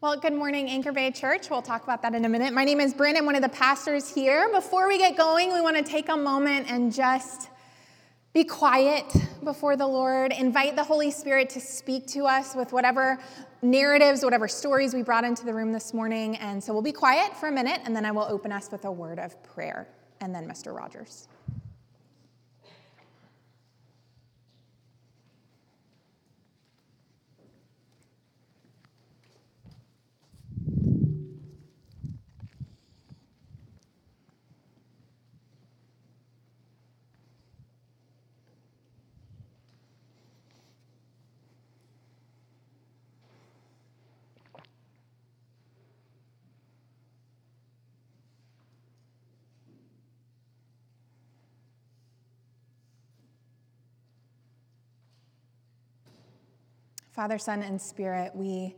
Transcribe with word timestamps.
Well, 0.00 0.16
good 0.16 0.32
morning, 0.32 0.70
Anchor 0.70 0.92
Bay 0.92 1.10
Church. 1.10 1.50
We'll 1.50 1.60
talk 1.60 1.82
about 1.82 2.02
that 2.02 2.14
in 2.14 2.24
a 2.24 2.28
minute. 2.28 2.54
My 2.54 2.62
name 2.62 2.78
is 2.78 2.94
Bryn. 2.94 3.16
I'm 3.16 3.26
one 3.26 3.34
of 3.34 3.42
the 3.42 3.48
pastors 3.48 4.08
here. 4.08 4.48
Before 4.52 4.86
we 4.86 4.96
get 4.96 5.16
going, 5.16 5.52
we 5.52 5.60
want 5.60 5.76
to 5.76 5.82
take 5.82 6.08
a 6.08 6.16
moment 6.16 6.70
and 6.70 6.94
just 6.94 7.50
be 8.32 8.44
quiet 8.44 9.12
before 9.42 9.76
the 9.76 9.88
Lord. 9.88 10.32
Invite 10.32 10.76
the 10.76 10.84
Holy 10.84 11.10
Spirit 11.10 11.50
to 11.50 11.60
speak 11.60 12.06
to 12.10 12.26
us 12.26 12.54
with 12.54 12.72
whatever 12.72 13.18
narratives, 13.60 14.22
whatever 14.22 14.46
stories 14.46 14.94
we 14.94 15.02
brought 15.02 15.24
into 15.24 15.44
the 15.44 15.52
room 15.52 15.72
this 15.72 15.92
morning. 15.92 16.36
And 16.36 16.62
so 16.62 16.72
we'll 16.72 16.80
be 16.80 16.92
quiet 16.92 17.36
for 17.36 17.48
a 17.48 17.52
minute, 17.52 17.80
and 17.84 17.96
then 17.96 18.04
I 18.04 18.12
will 18.12 18.26
open 18.30 18.52
us 18.52 18.70
with 18.70 18.84
a 18.84 18.92
word 18.92 19.18
of 19.18 19.42
prayer, 19.42 19.88
and 20.20 20.32
then 20.32 20.48
Mr. 20.48 20.72
Rogers. 20.72 21.26
Father, 57.18 57.36
Son, 57.36 57.64
and 57.64 57.82
Spirit, 57.82 58.30
we 58.36 58.76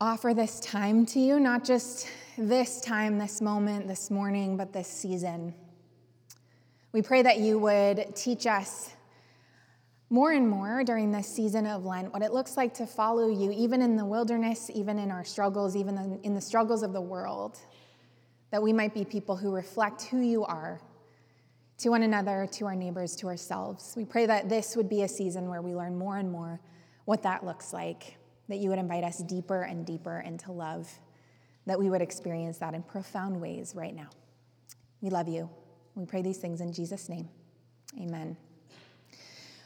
offer 0.00 0.34
this 0.34 0.58
time 0.58 1.06
to 1.06 1.20
you, 1.20 1.38
not 1.38 1.62
just 1.62 2.08
this 2.36 2.80
time, 2.80 3.18
this 3.18 3.40
moment, 3.40 3.86
this 3.86 4.10
morning, 4.10 4.56
but 4.56 4.72
this 4.72 4.88
season. 4.88 5.54
We 6.90 7.02
pray 7.02 7.22
that 7.22 7.38
you 7.38 7.56
would 7.60 8.16
teach 8.16 8.48
us 8.48 8.90
more 10.10 10.32
and 10.32 10.48
more 10.48 10.82
during 10.82 11.12
this 11.12 11.28
season 11.28 11.68
of 11.68 11.84
Lent 11.84 12.12
what 12.12 12.20
it 12.24 12.32
looks 12.32 12.56
like 12.56 12.74
to 12.74 12.84
follow 12.84 13.28
you, 13.28 13.52
even 13.52 13.80
in 13.80 13.94
the 13.94 14.04
wilderness, 14.04 14.68
even 14.74 14.98
in 14.98 15.12
our 15.12 15.22
struggles, 15.22 15.76
even 15.76 16.18
in 16.24 16.34
the 16.34 16.40
struggles 16.40 16.82
of 16.82 16.92
the 16.92 17.00
world, 17.00 17.58
that 18.50 18.60
we 18.60 18.72
might 18.72 18.92
be 18.92 19.04
people 19.04 19.36
who 19.36 19.54
reflect 19.54 20.02
who 20.02 20.18
you 20.18 20.44
are 20.44 20.80
to 21.76 21.90
one 21.90 22.02
another, 22.02 22.48
to 22.54 22.66
our 22.66 22.74
neighbors, 22.74 23.14
to 23.14 23.28
ourselves. 23.28 23.94
We 23.96 24.04
pray 24.04 24.26
that 24.26 24.48
this 24.48 24.74
would 24.74 24.88
be 24.88 25.02
a 25.02 25.08
season 25.08 25.48
where 25.48 25.62
we 25.62 25.76
learn 25.76 25.96
more 25.96 26.16
and 26.16 26.32
more 26.32 26.58
what 27.08 27.22
that 27.22 27.42
looks 27.42 27.72
like, 27.72 28.18
that 28.50 28.58
you 28.58 28.68
would 28.68 28.78
invite 28.78 29.02
us 29.02 29.16
deeper 29.20 29.62
and 29.62 29.86
deeper 29.86 30.20
into 30.26 30.52
love, 30.52 30.92
that 31.64 31.78
we 31.78 31.88
would 31.88 32.02
experience 32.02 32.58
that 32.58 32.74
in 32.74 32.82
profound 32.82 33.40
ways 33.40 33.72
right 33.74 33.96
now. 33.96 34.10
We 35.00 35.08
love 35.08 35.26
you. 35.26 35.48
We 35.94 36.04
pray 36.04 36.20
these 36.20 36.36
things 36.36 36.60
in 36.60 36.70
Jesus' 36.70 37.08
name. 37.08 37.30
Amen. 37.98 38.36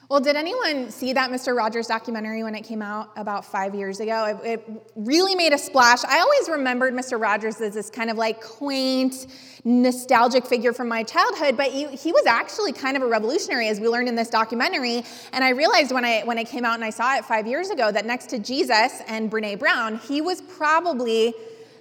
Well, 0.08 0.20
did 0.20 0.36
anyone 0.36 0.90
see 0.90 1.12
that 1.14 1.30
Mr. 1.30 1.56
Rogers 1.56 1.86
documentary 1.86 2.42
when 2.42 2.54
it 2.54 2.62
came 2.62 2.82
out 2.82 3.10
about 3.16 3.44
five 3.44 3.74
years 3.74 4.00
ago? 4.00 4.38
It, 4.44 4.46
it, 4.46 4.82
really 4.94 5.34
made 5.34 5.52
a 5.52 5.58
splash. 5.58 6.04
I 6.04 6.18
always 6.20 6.48
remembered 6.50 6.92
Mr. 6.92 7.20
Rogers 7.20 7.60
as 7.60 7.74
this 7.74 7.88
kind 7.88 8.10
of 8.10 8.18
like 8.18 8.42
quaint, 8.42 9.26
nostalgic 9.64 10.44
figure 10.44 10.72
from 10.72 10.88
my 10.88 11.02
childhood, 11.02 11.56
but 11.56 11.70
he, 11.70 11.86
he 11.86 12.12
was 12.12 12.26
actually 12.26 12.72
kind 12.72 12.96
of 12.96 13.02
a 13.02 13.06
revolutionary, 13.06 13.68
as 13.68 13.80
we 13.80 13.88
learned 13.88 14.08
in 14.08 14.14
this 14.14 14.28
documentary. 14.28 15.02
And 15.32 15.42
I 15.42 15.50
realized 15.50 15.92
when 15.92 16.04
I 16.04 16.22
when 16.24 16.36
it 16.36 16.46
came 16.46 16.64
out 16.64 16.74
and 16.74 16.84
I 16.84 16.90
saw 16.90 17.16
it 17.16 17.24
five 17.24 17.46
years 17.46 17.70
ago 17.70 17.90
that 17.90 18.04
next 18.04 18.28
to 18.30 18.38
Jesus 18.38 19.00
and 19.06 19.30
Brene 19.30 19.58
Brown, 19.58 19.98
he 19.98 20.20
was 20.20 20.42
probably 20.42 21.32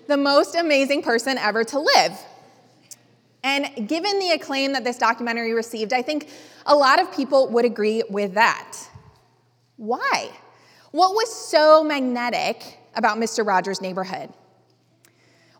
the 0.08 0.18
most 0.18 0.56
amazing 0.56 1.02
person 1.02 1.38
ever 1.38 1.64
to 1.66 1.80
live. 1.80 2.18
And 3.44 3.88
given 3.88 4.20
the 4.20 4.32
acclaim 4.32 4.74
that 4.74 4.84
this 4.84 4.98
documentary 4.98 5.54
received, 5.54 5.94
I 5.94 6.02
think 6.02 6.30
a 6.66 6.76
lot 6.76 7.02
of 7.02 7.12
people 7.12 7.50
would 7.50 7.66
agree 7.66 8.04
with 8.10 8.36
that. 8.36 8.78
Why? 9.78 10.30
What 10.92 11.14
was 11.14 11.34
so 11.34 11.84
magnetic 11.84 12.80
about 12.96 13.18
Mr. 13.18 13.46
Rogers' 13.46 13.82
neighborhood? 13.82 14.30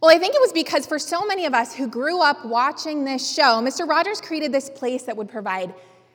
Well, 0.02 0.16
I 0.16 0.20
think 0.20 0.36
it 0.36 0.42
was 0.42 0.52
because 0.52 0.86
for 0.86 1.00
so 1.00 1.26
many 1.26 1.46
of 1.46 1.54
us 1.54 1.76
who 1.76 1.88
grew 1.88 2.22
up 2.22 2.46
watching 2.46 3.06
this 3.06 3.34
show, 3.34 3.62
Mr. 3.62 3.88
Rogers 3.88 4.20
created 4.20 4.52
this 4.52 4.70
place 4.70 5.04
that 5.04 5.16
would 5.16 5.30
provide 5.30 5.74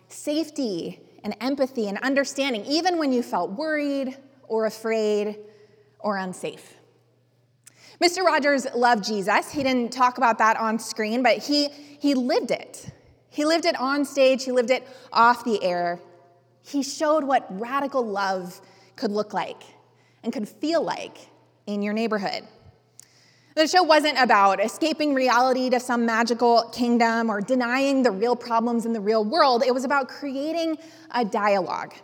safety 0.08 1.00
and 1.24 1.36
empathy 1.40 1.88
and 1.88 1.98
understanding, 1.98 2.64
even 2.66 2.98
when 2.98 3.12
you 3.12 3.22
felt 3.22 3.50
worried 3.52 4.16
or 4.48 4.66
afraid 4.66 5.38
or 5.98 6.16
unsafe. 6.16 6.74
Mr. 8.02 8.22
Rogers 8.24 8.66
loved 8.74 9.04
Jesus. 9.04 9.50
He 9.50 9.62
didn't 9.62 9.92
talk 9.92 10.18
about 10.18 10.38
that 10.38 10.56
on 10.58 10.78
screen, 10.78 11.22
but 11.22 11.38
he, 11.38 11.68
he 11.68 12.14
lived 12.14 12.50
it. 12.50 12.90
He 13.30 13.44
lived 13.44 13.64
it 13.64 13.78
on 13.78 14.04
stage, 14.04 14.44
he 14.44 14.52
lived 14.52 14.70
it 14.70 14.86
off 15.12 15.44
the 15.44 15.62
air. 15.62 16.00
He 16.62 16.82
showed 16.82 17.24
what 17.24 17.46
radical 17.60 18.04
love 18.04 18.60
could 18.96 19.10
look 19.10 19.32
like 19.32 19.62
and 20.22 20.32
could 20.32 20.48
feel 20.48 20.82
like 20.82 21.18
in 21.66 21.82
your 21.82 21.92
neighborhood. 21.92 22.44
The 23.54 23.66
show 23.66 23.82
wasn't 23.82 24.18
about 24.18 24.62
escaping 24.62 25.14
reality 25.14 25.70
to 25.70 25.80
some 25.80 26.04
magical 26.04 26.68
kingdom 26.74 27.30
or 27.30 27.40
denying 27.40 28.02
the 28.02 28.10
real 28.10 28.36
problems 28.36 28.84
in 28.84 28.92
the 28.92 29.00
real 29.00 29.24
world. 29.24 29.62
It 29.66 29.72
was 29.72 29.84
about 29.84 30.08
creating 30.08 30.76
a 31.12 31.24
dialogue 31.24 31.94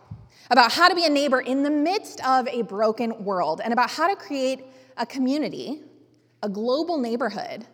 about 0.51 0.73
how 0.73 0.89
to 0.89 0.95
be 0.95 1.05
a 1.05 1.11
neighbor 1.11 1.41
in 1.41 1.63
the 1.63 1.71
midst 1.71 2.25
of 2.27 2.47
a 2.49 2.63
broken 2.63 3.25
world 3.25 3.61
and 3.65 3.73
about 3.73 3.91
how 3.91 4.07
to 4.07 4.17
create 4.17 4.65
a 4.97 5.07
community, 5.07 5.83
a 6.43 6.49
global 6.49 6.99
neighborhood 6.99 7.67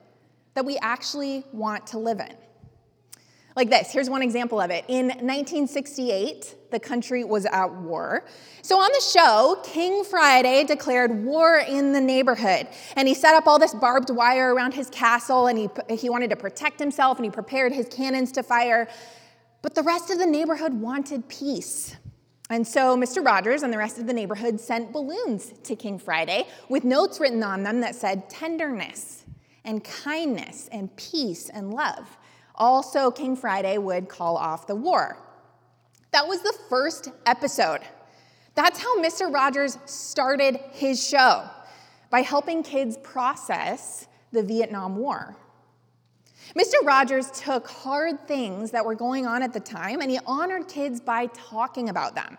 that 0.54 0.64
we 0.64 0.76
actually 0.78 1.44
want 1.52 1.86
to 1.88 1.98
live 1.98 2.20
in. 2.20 2.34
Like 3.58 3.70
this, 3.70 3.90
here's 3.90 4.08
one 4.08 4.22
example 4.22 4.60
of 4.60 4.70
it. 4.70 4.84
In 4.86 5.08
1968, 5.08 6.70
the 6.70 6.78
country 6.78 7.24
was 7.24 7.44
at 7.46 7.72
war. 7.74 8.24
So 8.62 8.78
on 8.78 8.88
the 8.92 9.00
show, 9.00 9.60
King 9.64 10.04
Friday 10.04 10.62
declared 10.62 11.24
war 11.24 11.58
in 11.58 11.92
the 11.92 12.00
neighborhood. 12.00 12.68
And 12.94 13.08
he 13.08 13.14
set 13.14 13.34
up 13.34 13.48
all 13.48 13.58
this 13.58 13.74
barbed 13.74 14.10
wire 14.10 14.54
around 14.54 14.74
his 14.74 14.88
castle, 14.90 15.48
and 15.48 15.58
he, 15.58 15.68
he 15.96 16.08
wanted 16.08 16.30
to 16.30 16.36
protect 16.36 16.78
himself, 16.78 17.18
and 17.18 17.24
he 17.24 17.32
prepared 17.32 17.72
his 17.72 17.88
cannons 17.88 18.30
to 18.32 18.44
fire. 18.44 18.88
But 19.60 19.74
the 19.74 19.82
rest 19.82 20.10
of 20.10 20.18
the 20.18 20.26
neighborhood 20.26 20.74
wanted 20.74 21.28
peace. 21.28 21.96
And 22.50 22.66
so 22.66 22.96
Mr. 22.96 23.24
Rogers 23.24 23.62
and 23.62 23.72
the 23.72 23.78
rest 23.78 23.98
of 23.98 24.06
the 24.06 24.12
neighborhood 24.12 24.58
sent 24.58 24.92
balloons 24.92 25.52
to 25.64 25.76
King 25.76 25.98
Friday 25.98 26.46
with 26.68 26.84
notes 26.84 27.20
written 27.20 27.42
on 27.42 27.62
them 27.62 27.80
that 27.80 27.94
said 27.94 28.30
tenderness 28.30 29.24
and 29.64 29.84
kindness 29.84 30.68
and 30.72 30.94
peace 30.96 31.50
and 31.50 31.74
love. 31.74 32.16
Also, 32.54 33.10
King 33.10 33.36
Friday 33.36 33.76
would 33.76 34.08
call 34.08 34.36
off 34.36 34.66
the 34.66 34.74
war. 34.74 35.18
That 36.10 36.26
was 36.26 36.40
the 36.40 36.56
first 36.70 37.10
episode. 37.26 37.80
That's 38.54 38.80
how 38.80 39.00
Mr. 39.00 39.32
Rogers 39.32 39.78
started 39.84 40.58
his 40.72 41.06
show 41.06 41.48
by 42.10 42.22
helping 42.22 42.62
kids 42.62 42.96
process 43.02 44.08
the 44.32 44.42
Vietnam 44.42 44.96
War. 44.96 45.36
Mr. 46.56 46.74
Rogers 46.84 47.30
took 47.30 47.68
hard 47.68 48.26
things 48.26 48.70
that 48.70 48.84
were 48.84 48.94
going 48.94 49.26
on 49.26 49.42
at 49.42 49.52
the 49.52 49.60
time 49.60 50.00
and 50.00 50.10
he 50.10 50.18
honored 50.26 50.68
kids 50.68 51.00
by 51.00 51.26
talking 51.34 51.88
about 51.88 52.14
them. 52.14 52.38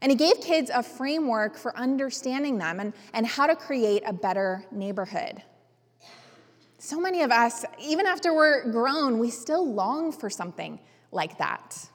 And 0.00 0.12
he 0.12 0.16
gave 0.16 0.40
kids 0.40 0.70
a 0.72 0.82
framework 0.82 1.56
for 1.56 1.76
understanding 1.76 2.58
them 2.58 2.78
and, 2.78 2.92
and 3.14 3.26
how 3.26 3.46
to 3.46 3.56
create 3.56 4.02
a 4.06 4.12
better 4.12 4.64
neighborhood. 4.70 5.42
So 6.78 7.00
many 7.00 7.22
of 7.22 7.32
us, 7.32 7.64
even 7.80 8.06
after 8.06 8.32
we're 8.32 8.70
grown, 8.70 9.18
we 9.18 9.30
still 9.30 9.72
long 9.72 10.12
for 10.12 10.30
something 10.30 10.78
like 11.10 11.38
that. 11.38 11.88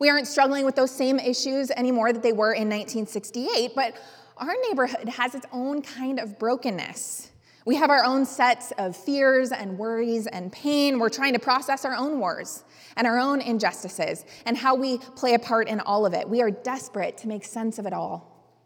We 0.00 0.08
aren't 0.08 0.26
struggling 0.26 0.64
with 0.64 0.74
those 0.74 0.90
same 0.90 1.20
issues 1.20 1.70
anymore 1.70 2.12
that 2.12 2.22
they 2.22 2.32
were 2.32 2.52
in 2.52 2.68
1968, 2.68 3.72
but 3.74 3.94
our 4.36 4.54
neighborhood 4.68 5.08
has 5.08 5.34
its 5.34 5.46
own 5.52 5.82
kind 5.82 6.18
of 6.18 6.38
brokenness. 6.38 7.30
We 7.68 7.76
have 7.76 7.90
our 7.90 8.02
own 8.02 8.24
sets 8.24 8.72
of 8.78 8.96
fears 8.96 9.52
and 9.52 9.76
worries 9.76 10.26
and 10.26 10.50
pain. 10.50 10.98
We're 10.98 11.10
trying 11.10 11.34
to 11.34 11.38
process 11.38 11.84
our 11.84 11.94
own 11.94 12.18
wars 12.18 12.64
and 12.96 13.06
our 13.06 13.18
own 13.18 13.42
injustices 13.42 14.24
and 14.46 14.56
how 14.56 14.74
we 14.74 14.96
play 14.96 15.34
a 15.34 15.38
part 15.38 15.68
in 15.68 15.78
all 15.80 16.06
of 16.06 16.14
it. 16.14 16.26
We 16.26 16.40
are 16.40 16.50
desperate 16.50 17.18
to 17.18 17.28
make 17.28 17.44
sense 17.44 17.78
of 17.78 17.84
it 17.84 17.92
all. 17.92 18.56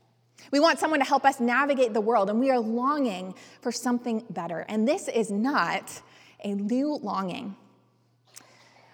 We 0.53 0.61
want 0.61 0.79
someone 0.79 1.01
to 1.01 1.05
help 1.05 1.25
us 1.25 1.41
navigate 1.41 1.95
the 1.95 2.01
world, 2.01 2.31
and 2.31 2.39
we 2.39 2.53
are 2.53 2.61
longing 2.61 3.35
for 3.61 3.73
something 3.73 4.25
better. 4.31 4.65
And 4.69 4.87
this 4.87 5.09
is 5.09 5.33
not 5.33 6.01
a 6.45 6.55
new 6.55 6.95
longing. 7.03 7.57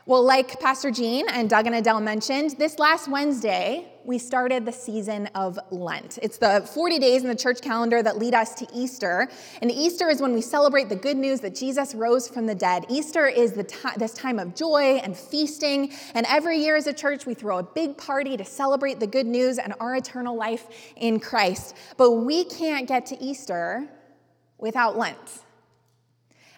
Well, 0.09 0.25
like 0.25 0.59
Pastor 0.59 0.91
Jean 0.91 1.29
and 1.29 1.51
Doug 1.51 1.67
and 1.67 1.75
Adele 1.75 2.01
mentioned, 2.01 2.53
this 2.53 2.79
last 2.79 3.09
Wednesday, 3.09 3.93
we 4.07 4.17
started 4.17 4.65
the 4.65 4.73
season 4.73 5.27
of 5.35 5.59
Lent. 5.71 6.19
It's 6.23 6.39
the 6.39 6.67
40 6.73 6.99
days 6.99 7.25
in 7.25 7.29
the 7.29 7.35
church 7.35 7.61
calendar 7.61 8.03
that 8.03 8.17
lead 8.17 8.33
us 8.33 8.55
to 8.55 8.67
Easter. 8.75 9.29
And 9.61 9.71
Easter 9.71 10.09
is 10.09 10.23
when 10.23 10.33
we 10.33 10.41
celebrate 10.41 10.89
the 10.89 10.97
good 10.97 11.19
news 11.19 11.41
that 11.41 11.55
Jesus 11.55 11.95
rose 11.95 12.27
from 12.27 12.47
the 12.47 12.55
dead. 12.55 12.87
Easter 12.89 13.27
is 13.27 13.53
the 13.53 13.65
t- 13.65 13.77
this 13.99 14.15
time 14.15 14.39
of 14.39 14.55
joy 14.55 14.99
and 15.05 15.15
feasting. 15.15 15.93
And 16.15 16.25
every 16.27 16.57
year 16.57 16.77
as 16.77 16.87
a 16.87 16.95
church, 16.95 17.27
we 17.27 17.35
throw 17.35 17.59
a 17.59 17.63
big 17.63 17.99
party 17.99 18.39
to 18.39 18.47
celebrate 18.47 19.01
the 19.01 19.07
good 19.07 19.27
news 19.27 19.59
and 19.59 19.75
our 19.79 19.95
eternal 19.95 20.35
life 20.35 20.69
in 20.97 21.21
Christ. 21.21 21.77
But 21.99 22.13
we 22.13 22.45
can't 22.45 22.89
get 22.89 23.05
to 23.07 23.23
Easter 23.23 23.87
without 24.57 24.97
Lent. 24.97 25.43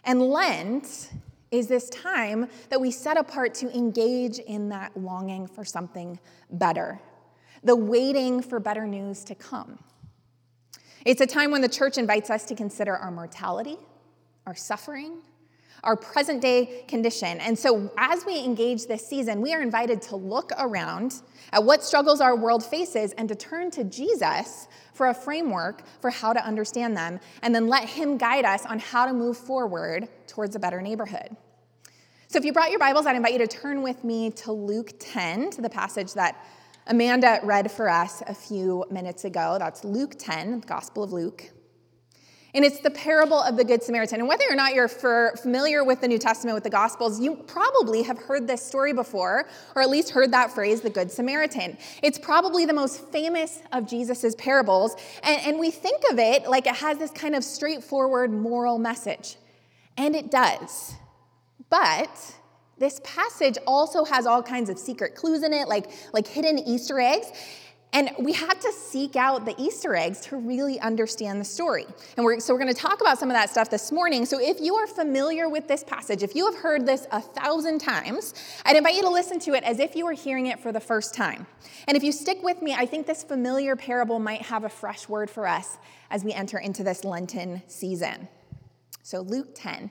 And 0.05 0.23
Lent 0.23 1.11
is 1.51 1.67
this 1.67 1.89
time 1.91 2.49
that 2.69 2.81
we 2.81 2.91
set 2.91 3.17
apart 3.17 3.55
to 3.55 3.77
engage 3.77 4.39
in 4.39 4.69
that 4.69 4.97
longing 4.97 5.47
for 5.47 5.65
something 5.65 6.19
better, 6.51 7.01
the 7.65 7.75
waiting 7.75 8.41
for 8.41 8.61
better 8.61 8.87
news 8.87 9.25
to 9.25 9.35
come. 9.35 9.79
It's 11.05 11.21
a 11.21 11.27
time 11.27 11.51
when 11.51 11.63
the 11.63 11.69
church 11.69 11.99
invites 11.99 12.31
us 12.31 12.45
to 12.47 12.55
consider 12.55 12.97
our 12.97 13.11
mortality, 13.11 13.77
our 14.47 14.55
suffering, 14.55 15.19
our 15.85 15.97
present 15.97 16.41
day 16.41 16.85
condition. 16.89 17.41
And 17.41 17.59
so, 17.59 17.91
as 17.97 18.25
we 18.25 18.45
engage 18.45 18.87
this 18.87 19.07
season, 19.07 19.41
we 19.41 19.55
are 19.55 19.63
invited 19.63 20.03
to 20.03 20.17
look 20.17 20.53
around 20.59 21.15
at 21.53 21.65
what 21.65 21.83
struggles 21.83 22.21
our 22.21 22.37
world 22.37 22.65
faces 22.65 23.13
and 23.13 23.29
to 23.29 23.35
turn 23.35 23.71
to 23.73 23.85
Jesus 23.85 24.69
for 24.95 25.09
a 25.09 25.15
framework 25.15 25.83
for 26.01 26.11
how 26.11 26.33
to 26.33 26.45
understand 26.45 26.97
them, 26.97 27.21
and 27.43 27.55
then 27.55 27.69
let 27.69 27.89
Him 27.89 28.19
guide 28.19 28.45
us 28.45 28.67
on 28.67 28.79
how 28.79 29.07
to 29.07 29.13
move 29.13 29.37
forward 29.37 30.09
towards 30.27 30.55
a 30.57 30.59
better 30.59 30.83
neighborhood. 30.83 31.37
So, 32.29 32.39
if 32.39 32.45
you 32.45 32.53
brought 32.53 32.71
your 32.71 32.79
Bibles, 32.79 33.07
I'd 33.07 33.17
invite 33.17 33.33
you 33.33 33.39
to 33.39 33.47
turn 33.47 33.83
with 33.83 34.05
me 34.05 34.31
to 34.31 34.53
Luke 34.53 34.93
10, 34.99 35.51
to 35.51 35.63
the 35.63 35.71
passage 35.71 36.15
that 36.15 36.45
Amanda 36.87 37.41
read 37.43 37.71
for 37.71 37.89
us 37.89 38.23
a 38.27 38.35
few 38.35 38.85
minutes 38.91 39.25
ago. 39.25 39.57
That's 39.59 39.85
Luke 39.85 40.15
10, 40.19 40.61
the 40.61 40.67
Gospel 40.67 41.03
of 41.03 41.13
Luke. 41.13 41.51
And 42.53 42.65
it's 42.65 42.81
the 42.81 42.91
parable 42.91 43.41
of 43.41 43.57
the 43.57 43.65
Good 43.65 43.83
Samaritan. 43.83 44.21
And 44.21 44.29
whether 44.29 44.45
or 44.51 44.57
not 44.57 44.75
you're 44.75 44.89
familiar 44.89 45.85
with 45.85 46.01
the 46.01 46.09
New 46.09 46.19
Testament, 46.19 46.55
with 46.55 46.65
the 46.65 46.71
Gospels, 46.71 47.21
you 47.21 47.37
probably 47.37 48.03
have 48.03 48.19
heard 48.19 48.47
this 48.47 48.61
story 48.63 48.93
before, 48.93 49.47
or 49.77 49.83
at 49.83 49.89
least 49.89 50.11
heard 50.11 50.33
that 50.33 50.51
phrase, 50.51 50.81
the 50.81 50.91
Good 50.91 51.13
Samaritan. 51.13 51.79
It's 52.03 52.19
probably 52.19 52.65
the 52.67 52.73
most 52.73 53.07
famous 53.11 53.61
of 53.73 53.87
Jesus' 53.89 54.35
parables. 54.37 54.97
And, 55.23 55.41
and 55.47 55.59
we 55.59 55.71
think 55.71 56.03
of 56.11 56.19
it 56.19 56.49
like 56.49 56.67
it 56.67 56.77
has 56.77 56.99
this 56.99 57.13
kind 57.13 57.35
of 57.35 57.45
straightforward 57.45 58.33
moral 58.33 58.79
message. 58.79 59.37
And 59.97 60.17
it 60.17 60.31
does. 60.31 60.95
But 61.69 62.35
this 62.79 63.01
passage 63.05 63.59
also 63.67 64.05
has 64.05 64.27
all 64.27 64.43
kinds 64.43 64.71
of 64.71 64.79
secret 64.79 65.15
clues 65.15 65.43
in 65.43 65.53
it, 65.53 65.69
like, 65.69 65.91
like 66.13 66.27
hidden 66.27 66.59
Easter 66.59 66.99
eggs. 66.99 67.27
And 67.93 68.11
we 68.21 68.33
had 68.33 68.61
to 68.61 68.73
seek 68.73 69.17
out 69.17 69.45
the 69.45 69.55
Easter 69.59 69.97
eggs 69.97 70.21
to 70.23 70.37
really 70.37 70.79
understand 70.79 71.41
the 71.41 71.45
story. 71.45 71.87
And 72.17 72.25
we're, 72.25 72.39
so 72.39 72.55
we're 72.55 72.61
going 72.61 72.73
to 72.73 72.81
talk 72.81 73.01
about 73.01 73.19
some 73.19 73.31
of 73.31 73.35
that 73.35 73.51
stuff 73.51 73.69
this 73.69 73.91
morning. 73.91 74.25
So 74.25 74.39
if 74.41 74.61
you 74.61 74.77
are 74.77 74.87
familiar 74.87 75.49
with 75.49 75.67
this 75.67 75.83
passage, 75.83 76.23
if 76.23 76.37
you 76.37 76.47
have 76.47 76.55
heard 76.55 76.87
this 76.87 77.07
a 77.11 77.21
thousand 77.21 77.81
times, 77.81 78.35
I'd 78.65 78.77
invite 78.77 78.95
you 78.95 79.03
to 79.03 79.11
listen 79.11 79.41
to 79.41 79.55
it 79.55 79.65
as 79.65 79.81
if 79.81 79.97
you 79.97 80.05
were 80.05 80.13
hearing 80.13 80.47
it 80.47 80.61
for 80.61 80.71
the 80.71 80.81
first 80.81 81.15
time. 81.15 81.47
And 81.89 81.97
if 81.97 82.05
you 82.05 82.13
stick 82.13 82.43
with 82.43 82.63
me, 82.63 82.75
I 82.75 82.87
think 82.87 83.07
this 83.07 83.25
familiar 83.25 83.75
parable 83.75 84.21
might 84.21 84.43
have 84.43 84.63
a 84.63 84.69
fresh 84.69 85.09
word 85.09 85.29
for 85.29 85.49
us 85.49 85.79
as 86.11 86.23
we 86.23 86.33
enter 86.33 86.59
into 86.59 86.85
this 86.85 87.03
Lenten 87.03 87.63
season. 87.67 88.29
So 89.03 89.21
Luke 89.21 89.49
10. 89.55 89.91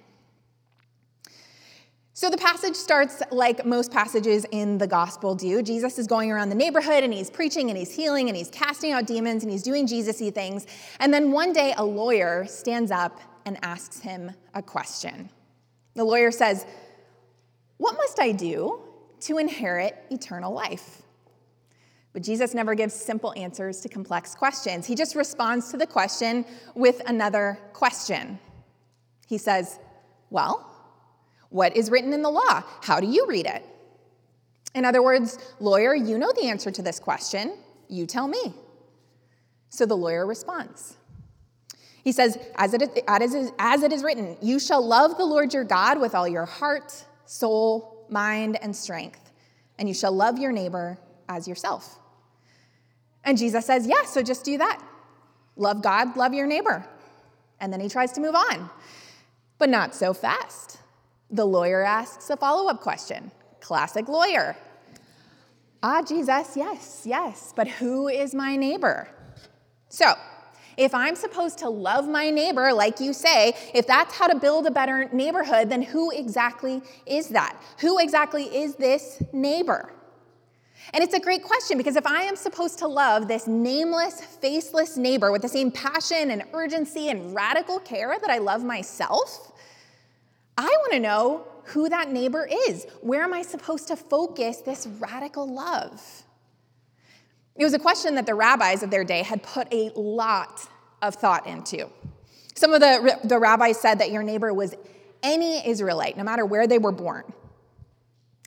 So 2.20 2.30
the 2.30 2.36
passage 2.36 2.76
starts 2.76 3.24
like 3.32 3.66
most 3.66 3.94
passages 3.94 4.46
in 4.52 4.78
the 4.78 4.86
gospel 4.86 5.36
do. 5.36 5.64
Jesus 5.64 5.98
is 5.98 6.06
going 6.06 6.30
around 6.30 6.50
the 6.50 6.56
neighborhood 6.56 7.02
and 7.02 7.14
he's 7.14 7.30
preaching 7.30 7.70
and 7.70 7.78
he's 7.78 7.96
healing 7.96 8.28
and 8.28 8.36
he's 8.36 8.50
casting 8.50 8.92
out 8.92 9.08
demons 9.08 9.44
and 9.44 9.50
he's 9.50 9.64
doing 9.64 9.88
Jesus 9.88 10.20
y 10.20 10.30
things. 10.30 10.68
And 11.00 11.14
then 11.14 11.32
one 11.32 11.54
day 11.54 11.74
a 11.78 11.86
lawyer 11.86 12.44
stands 12.46 12.92
up 12.92 13.22
and 13.46 13.58
asks 13.64 14.02
him 14.02 14.34
a 14.54 14.62
question. 14.62 15.30
The 15.94 16.04
lawyer 16.04 16.30
says, 16.30 16.66
What 17.78 17.96
must 17.96 18.20
I 18.20 18.34
do 18.34 18.82
to 19.22 19.38
inherit 19.38 19.96
eternal 20.12 20.52
life? 20.52 21.04
But 22.12 22.22
Jesus 22.22 22.54
never 22.54 22.76
gives 22.76 22.94
simple 22.94 23.34
answers 23.38 23.80
to 23.80 23.88
complex 23.88 24.36
questions. 24.36 24.86
He 24.86 24.94
just 24.94 25.16
responds 25.16 25.72
to 25.72 25.78
the 25.78 25.88
question 25.88 26.44
with 26.76 27.02
another 27.08 27.58
question. 27.72 28.40
He 29.26 29.38
says, 29.38 29.80
Well, 30.30 30.69
what 31.50 31.76
is 31.76 31.90
written 31.90 32.14
in 32.14 32.22
the 32.22 32.30
law? 32.30 32.64
How 32.82 33.00
do 33.00 33.08
you 33.08 33.26
read 33.28 33.46
it? 33.46 33.66
In 34.76 34.86
other 34.86 35.02
words, 35.02 35.38
lawyer, 35.60 35.96
you 35.96 36.18
know 36.18 36.32
the 36.36 36.48
answer 36.48 36.72
to 36.72 36.82
this 36.82 37.00
question. 37.00 37.58
You 37.88 38.06
tell 38.06 38.28
me. 38.28 38.54
So 39.70 39.86
the 39.86 39.98
lawyer 39.98 40.26
responds. 40.26 40.96
He 42.04 42.12
says, 42.12 42.38
as 42.56 42.74
it, 42.74 42.82
is, 42.82 43.52
as 43.60 43.84
it 43.84 43.92
is 43.92 44.04
written, 44.04 44.38
you 44.42 44.60
shall 44.60 44.86
love 44.86 45.18
the 45.18 45.26
Lord 45.26 45.54
your 45.54 45.64
God 45.64 46.00
with 46.00 46.16
all 46.16 46.28
your 46.28 46.46
heart, 46.46 47.06
soul, 47.26 48.06
mind, 48.10 48.58
and 48.62 48.76
strength, 48.76 49.32
and 49.78 49.88
you 49.88 49.94
shall 49.94 50.12
love 50.12 50.40
your 50.40 50.52
neighbor 50.52 50.98
as 51.28 51.48
yourself. 51.48 52.00
And 53.24 53.38
Jesus 53.38 53.66
says, 53.66 53.86
yeah, 53.86 54.06
so 54.06 54.24
just 54.24 54.46
do 54.46 54.58
that. 54.58 54.82
Love 55.56 55.84
God, 55.84 56.16
love 56.16 56.34
your 56.34 56.48
neighbor. 56.48 56.86
And 57.60 57.72
then 57.72 57.80
he 57.82 57.90
tries 57.90 58.12
to 58.14 58.22
move 58.22 58.36
on, 58.36 58.70
but 59.58 59.70
not 59.70 59.94
so 59.94 60.14
fast. 60.14 60.78
The 61.32 61.46
lawyer 61.46 61.84
asks 61.84 62.30
a 62.30 62.38
follow 62.38 62.70
up 62.70 62.82
question. 62.82 63.32
Classic 63.60 64.08
lawyer. 64.08 64.56
Ah, 65.82 66.02
Jesus, 66.02 66.58
yes, 66.58 67.04
yes, 67.06 67.54
but 67.56 67.68
who 67.68 68.08
is 68.08 68.36
my 68.36 68.56
neighbor? 68.56 69.08
So, 69.88 70.14
if 70.76 70.94
I'm 70.94 71.16
supposed 71.16 71.58
to 71.60 71.70
love 71.70 72.08
my 72.08 72.30
neighbor, 72.30 72.74
like 72.74 73.00
you 73.00 73.14
say, 73.14 73.54
if 73.74 73.86
that's 73.86 74.16
how 74.16 74.28
to 74.28 74.38
build 74.38 74.66
a 74.66 74.72
better 74.72 75.10
neighborhood, 75.14 75.70
then 75.70 75.82
who 75.82 76.12
exactly 76.12 76.82
is 77.06 77.30
that? 77.30 77.62
Who 77.80 78.00
exactly 78.00 78.44
is 78.44 78.76
this 78.76 79.22
neighbor? 79.34 79.92
And 80.94 81.04
it's 81.04 81.14
a 81.14 81.20
great 81.20 81.44
question 81.44 81.78
because 81.78 81.96
if 81.96 82.08
I 82.08 82.24
am 82.24 82.36
supposed 82.36 82.80
to 82.80 82.88
love 82.88 83.28
this 83.28 83.46
nameless, 83.46 84.22
faceless 84.22 84.98
neighbor 84.98 85.32
with 85.32 85.42
the 85.42 85.50
same 85.50 85.72
passion 85.72 86.32
and 86.32 86.44
urgency 86.54 87.10
and 87.10 87.36
radical 87.36 87.80
care 87.80 88.18
that 88.20 88.30
I 88.30 88.38
love 88.38 88.64
myself, 88.64 89.49
I 90.60 90.76
want 90.82 90.92
to 90.92 91.00
know 91.00 91.48
who 91.68 91.88
that 91.88 92.12
neighbor 92.12 92.46
is. 92.68 92.86
Where 93.00 93.24
am 93.24 93.34
I 93.34 93.44
supposed 93.44 93.88
to 93.88 93.96
focus 93.96 94.58
this 94.58 94.88
radical 94.88 95.50
love? 95.50 96.02
It 97.56 97.64
was 97.64 97.74
a 97.74 97.80
question 97.80 98.16
that 98.16 98.26
the 98.26 98.36
rabbis 98.36 98.84
of 98.84 98.92
their 98.92 99.06
day 99.06 99.24
had 99.24 99.42
put 99.42 99.74
a 99.74 99.90
lot 99.96 100.68
of 101.02 101.16
thought 101.16 101.48
into. 101.48 101.90
Some 102.56 102.74
of 102.74 102.82
the, 102.82 103.18
the 103.24 103.40
rabbis 103.40 103.80
said 103.80 104.00
that 104.00 104.12
your 104.12 104.22
neighbor 104.22 104.54
was 104.54 104.76
any 105.24 105.66
Israelite, 105.66 106.18
no 106.18 106.24
matter 106.24 106.46
where 106.46 106.68
they 106.68 106.78
were 106.78 106.92
born. 106.92 107.32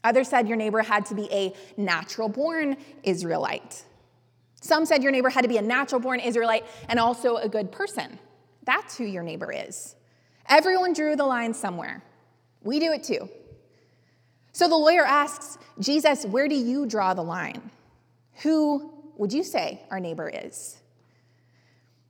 Others 0.04 0.28
said 0.28 0.48
your 0.48 0.58
neighbor 0.58 0.82
had 0.82 1.06
to 1.06 1.14
be 1.14 1.28
a 1.32 1.54
natural 1.78 2.28
born 2.28 2.76
Israelite. 3.04 3.84
Some 4.60 4.84
said 4.84 5.02
your 5.02 5.12
neighbor 5.12 5.30
had 5.30 5.42
to 5.42 5.48
be 5.48 5.56
a 5.56 5.62
natural 5.62 6.00
born 6.00 6.20
Israelite 6.20 6.66
and 6.90 6.98
also 6.98 7.36
a 7.36 7.48
good 7.48 7.72
person. 7.72 8.18
That's 8.64 8.98
who 8.98 9.04
your 9.04 9.22
neighbor 9.22 9.50
is. 9.50 9.94
Everyone 10.48 10.92
drew 10.92 11.16
the 11.16 11.24
line 11.24 11.54
somewhere. 11.54 12.02
We 12.62 12.78
do 12.78 12.92
it 12.92 13.04
too. 13.04 13.28
So 14.52 14.68
the 14.68 14.76
lawyer 14.76 15.04
asks 15.04 15.58
Jesus, 15.80 16.24
Where 16.24 16.48
do 16.48 16.54
you 16.54 16.86
draw 16.86 17.14
the 17.14 17.22
line? 17.22 17.70
Who 18.42 18.92
would 19.16 19.32
you 19.32 19.44
say 19.44 19.80
our 19.90 20.00
neighbor 20.00 20.30
is? 20.32 20.81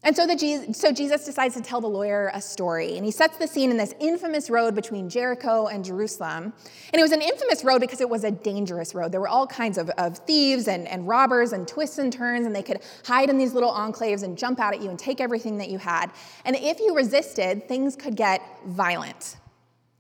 And 0.05 0.17
so, 0.17 0.27
the, 0.27 0.73
so 0.73 0.91
Jesus 0.91 1.25
decides 1.25 1.55
to 1.55 1.61
tell 1.61 1.81
the 1.81 1.89
lawyer 1.89 2.33
a 2.35 2.41
story, 2.41 2.97
and 2.97 3.05
he 3.05 3.13
sets 3.13 3.37
the 3.37 3.47
scene 3.47 3.71
in 3.71 3.77
this 3.77 3.95
infamous 4.01 4.51
road 4.51 4.75
between 4.75 5.09
Jericho 5.09 5.69
and 5.69 5.85
Jerusalem. 5.85 6.53
And 6.93 6.99
it 6.99 7.03
was 7.03 7.13
an 7.13 7.23
infamous 7.23 7.63
road 7.63 7.81
because 7.81 8.01
it 8.01 8.11
was 8.11 8.25
a 8.25 8.33
dangerous 8.33 8.97
road. 8.97 9.13
There 9.13 9.21
were 9.21 9.29
all 9.29 9.47
kinds 9.47 9.79
of, 9.79 9.91
of 9.91 10.19
thieves 10.19 10.67
and, 10.67 10.89
and 10.89 11.07
robbers 11.07 11.53
and 11.53 11.69
twists 11.69 11.99
and 11.99 12.13
turns, 12.13 12.47
and 12.47 12.55
they 12.55 12.65
could 12.65 12.81
hide 13.05 13.31
in 13.31 13.39
these 13.39 13.55
little 13.55 13.73
enclaves 13.73 14.25
and 14.25 14.37
jump 14.37 14.59
out 14.59 14.75
at 14.75 14.83
you 14.83 14.91
and 14.91 14.99
take 14.99 15.21
everything 15.21 15.59
that 15.59 15.69
you 15.69 15.79
had. 15.79 16.11
And 16.45 16.57
if 16.57 16.81
you 16.81 16.97
resisted, 16.97 17.69
things 17.69 17.95
could 17.95 18.17
get 18.17 18.43
violent. 18.67 19.37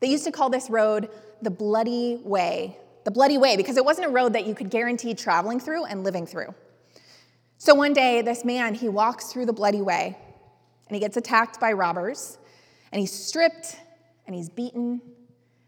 They 0.01 0.09
used 0.09 0.25
to 0.25 0.33
call 0.33 0.51
this 0.51 0.69
road 0.69 1.11
the 1.43 1.51
Bloody 1.51 2.21
Way, 2.25 2.77
the 3.05 3.13
Bloody 3.13 3.39
Way, 3.39 3.57
because 3.57 3.77
it 3.77 3.85
wasn't 3.85 4.09
a 4.09 4.11
road 4.11 4.33
that 4.33 4.49
you 4.49 4.55
could 4.57 4.69
guarantee 4.69 5.15
traveling 5.15 5.61
through 5.61 5.85
and 5.85 6.03
living 6.03 6.27
through. 6.27 6.53
So 7.65 7.77
one 7.77 7.93
day, 7.93 8.23
this 8.23 8.45
man, 8.45 8.75
he 8.75 8.89
walks 8.89 9.27
through 9.27 9.47
the 9.47 9.53
bloody 9.53 9.83
way 9.83 10.19
and 10.89 10.97
he 10.97 10.99
gets 10.99 11.17
attacked 11.17 11.61
by 11.61 11.71
robbers 11.71 12.37
and 12.91 12.99
he's 12.99 13.13
stripped 13.13 13.77
and 14.27 14.35
he's 14.35 14.49
beaten 14.49 15.01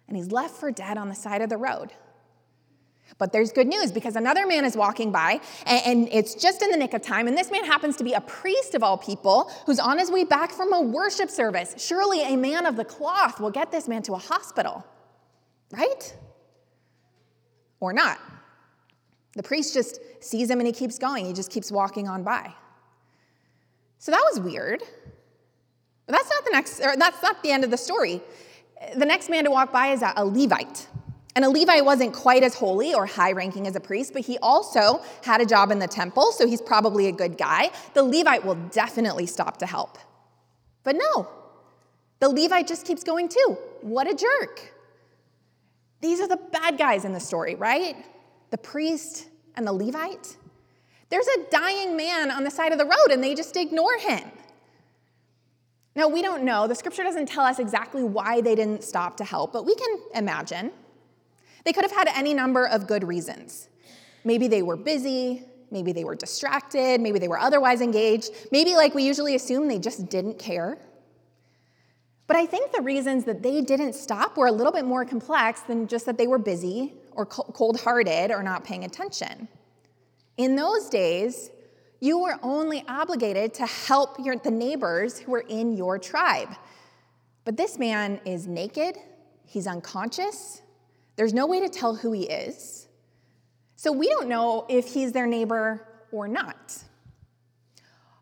and 0.09 0.17
he's 0.17 0.33
left 0.33 0.57
for 0.57 0.73
dead 0.73 0.99
on 0.99 1.09
the 1.09 1.15
side 1.15 1.41
of 1.41 1.51
the 1.51 1.57
road. 1.57 1.93
But 3.17 3.33
there's 3.33 3.53
good 3.53 3.69
news 3.69 3.93
because 3.93 4.17
another 4.17 4.45
man 4.45 4.65
is 4.65 4.77
walking 4.77 5.13
by, 5.13 5.41
and, 5.67 6.09
it's 6.11 6.35
just 6.35 6.63
in 6.63 6.73
the 6.73 6.77
nick 6.77 6.95
of 6.95 7.03
time. 7.03 7.29
And 7.29 7.39
this 7.39 7.53
man 7.53 7.65
happens 7.65 7.95
to 7.99 8.03
be 8.03 8.15
a 8.15 8.21
priest 8.23 8.75
of 8.75 8.83
all 8.83 8.99
people 8.99 9.53
who's 9.65 9.79
on 9.79 9.97
his 9.97 10.11
way 10.11 10.25
back 10.25 10.51
from 10.51 10.73
a 10.73 10.81
worship 10.81 11.31
service. 11.31 11.77
Surely 11.79 12.23
a 12.23 12.37
man 12.37 12.67
of 12.67 12.75
the 12.75 12.85
cloth 12.85 13.39
will 13.39 13.53
get 13.53 13.71
this 13.71 13.87
man 13.87 14.03
to 14.03 14.15
a 14.15 14.19
hospital, 14.19 14.85
right? 15.71 16.13
or 17.85 17.93
not. 17.93 18.19
The 19.37 19.43
priest 19.43 19.75
just 19.75 20.01
sees 20.21 20.49
him 20.51 20.61
and 20.61 20.67
he 20.67 20.73
keeps 20.73 20.99
going. 20.99 21.27
He 21.27 21.33
just 21.33 21.51
keeps 21.51 21.71
walking 21.73 22.09
on 22.09 22.23
by. 22.23 22.53
So 23.99 24.13
that 24.13 24.23
was 24.31 24.41
weird. 24.41 24.83
But 26.07 26.13
that's 26.17 26.31
not 26.31 26.45
the 26.45 26.51
next, 26.51 26.81
or 26.81 26.97
that's 26.97 27.23
not 27.23 27.43
the 27.43 27.51
end 27.51 27.65
of 27.65 27.71
the 27.71 27.77
story. 27.77 28.21
The 28.97 29.07
next 29.07 29.31
man 29.31 29.45
to 29.45 29.51
walk 29.51 29.73
by 29.73 29.93
is 29.93 30.03
a 30.03 30.25
Levite. 30.25 30.87
And 31.37 31.45
a 31.45 31.49
Levite 31.49 31.85
wasn't 31.85 32.13
quite 32.13 32.45
as 32.45 32.55
holy 32.55 32.95
or 32.95 33.07
high 33.07 33.33
ranking 33.33 33.67
as 33.67 33.75
a 33.75 33.81
priest, 33.81 34.13
but 34.13 34.23
he 34.23 34.39
also 34.39 35.03
had 35.25 35.41
a 35.41 35.47
job 35.47 35.73
in 35.73 35.81
the 35.81 35.89
temple, 35.89 36.31
so 36.31 36.47
he's 36.47 36.63
probably 36.63 37.09
a 37.09 37.13
good 37.13 37.37
guy. 37.37 37.71
The 37.95 38.05
Levite 38.05 38.45
will 38.45 38.55
definitely 38.71 39.27
stop 39.27 39.57
to 39.59 39.67
help. 39.67 39.99
But 40.85 40.97
no, 40.97 41.29
the 42.21 42.29
Levite 42.29 42.69
just 42.69 42.87
keeps 42.87 43.03
going 43.03 43.29
too. 43.29 43.59
What 43.81 44.09
a 44.09 44.15
jerk. 44.15 44.73
These 46.03 46.21
are 46.21 46.29
the 46.29 46.37
bad 46.37 46.79
guys 46.79 47.05
in 47.05 47.13
the 47.13 47.21
story, 47.21 47.55
right? 47.55 47.97
The 48.55 48.59
priest 48.59 49.31
and 49.57 49.67
the 49.67 49.73
Levite. 49.73 50.37
There's 51.11 51.27
a 51.27 51.51
dying 51.51 51.97
man 51.97 52.31
on 52.31 52.45
the 52.45 52.53
side 52.53 52.71
of 52.71 52.79
the 52.79 52.85
road 52.85 53.11
and 53.11 53.21
they 53.21 53.35
just 53.35 53.57
ignore 53.57 53.99
him. 53.99 54.23
Now, 55.97 56.07
we 56.07 56.23
don't 56.23 56.45
know. 56.45 56.69
The 56.69 56.77
scripture 56.77 57.03
doesn't 57.03 57.27
tell 57.27 57.45
us 57.45 57.59
exactly 57.59 58.05
why 58.05 58.41
they 58.43 58.55
didn't 58.55 58.85
stop 58.85 59.17
to 59.17 59.25
help, 59.25 59.53
but 59.53 59.67
we 59.67 59.75
can 59.75 59.99
imagine. 60.15 60.71
They 61.65 61.73
could 61.73 61.83
have 61.83 61.91
had 61.91 62.07
any 62.15 62.33
number 62.33 62.69
of 62.69 62.87
good 62.87 63.03
reasons. 63.03 63.71
Maybe 64.23 64.47
they 64.47 64.63
were 64.63 64.77
busy, 64.77 65.43
maybe 65.73 65.91
they 65.91 66.05
were 66.05 66.15
distracted, 66.15 67.01
maybe 67.01 67.19
they 67.19 67.27
were 67.27 67.41
otherwise 67.41 67.81
engaged, 67.81 68.31
maybe, 68.53 68.77
like 68.77 68.95
we 68.95 69.03
usually 69.03 69.35
assume, 69.35 69.67
they 69.67 69.81
just 69.81 70.09
didn't 70.09 70.39
care. 70.39 70.79
But 72.29 72.37
I 72.37 72.47
think 72.47 72.71
the 72.71 72.83
reasons 72.83 73.25
that 73.25 73.43
they 73.43 73.63
didn't 73.63 73.95
stop 73.95 74.37
were 74.37 74.47
a 74.47 74.53
little 74.53 74.73
bit 74.73 74.85
more 74.85 75.05
complex 75.05 75.63
than 75.63 75.89
just 75.89 76.07
that 76.07 76.19
they 76.19 76.29
were 76.29 76.39
busy 76.39 76.95
or 77.15 77.27
cold 77.27 77.81
hearted 77.81 78.31
or 78.31 78.43
not 78.43 78.65
paying 78.65 78.85
attention. 78.85 79.49
In 80.37 80.57
those 80.57 80.89
days, 80.89 81.51
you 82.01 82.19
were 82.19 82.39
only 82.43 82.85
obligated 82.89 83.55
to 83.55 83.67
help 83.67 84.17
your, 84.19 84.37
the 84.37 84.51
neighbors 84.51 85.19
who 85.19 85.33
were 85.33 85.45
in 85.49 85.73
your 85.77 85.99
tribe. 85.99 86.55
But 87.45 87.57
this 87.57 87.79
man 87.79 88.21
is 88.25 88.47
naked, 88.47 88.97
he's 89.47 89.67
unconscious, 89.67 90.63
there's 91.17 91.33
no 91.33 91.47
way 91.47 91.61
to 91.61 91.69
tell 91.69 91.95
who 91.95 92.13
he 92.13 92.25
is. 92.25 92.89
So 93.77 93.93
we 93.93 94.09
don't 94.09 94.29
know 94.29 94.67
if 94.69 94.93
he's 94.93 95.13
their 95.13 95.27
neighbor 95.27 95.87
or 96.11 96.27
not. 96.27 96.83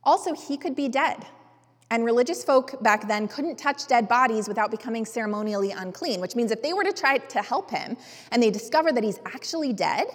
Also, 0.05 0.35
he 0.35 0.57
could 0.57 0.75
be 0.75 0.89
dead. 0.89 1.25
And 1.93 2.07
religious 2.07 2.43
folk 2.43 2.83
back 2.83 3.07
then 3.07 3.29
couldn't 3.29 3.57
touch 3.57 3.87
dead 3.87 4.09
bodies 4.09 4.49
without 4.49 4.71
becoming 4.71 5.05
ceremonially 5.05 5.73
unclean, 5.73 6.23
which 6.23 6.35
means 6.35 6.51
if 6.51 6.63
they 6.63 6.73
were 6.73 6.85
to 6.85 6.93
try 6.93 7.19
to 7.19 7.43
help 7.43 7.71
him 7.71 7.99
and 8.31 8.43
they 8.43 8.51
discover 8.51 8.93
that 8.93 9.05
he's 9.05 9.21
actually 9.27 9.75
dead, 9.75 10.07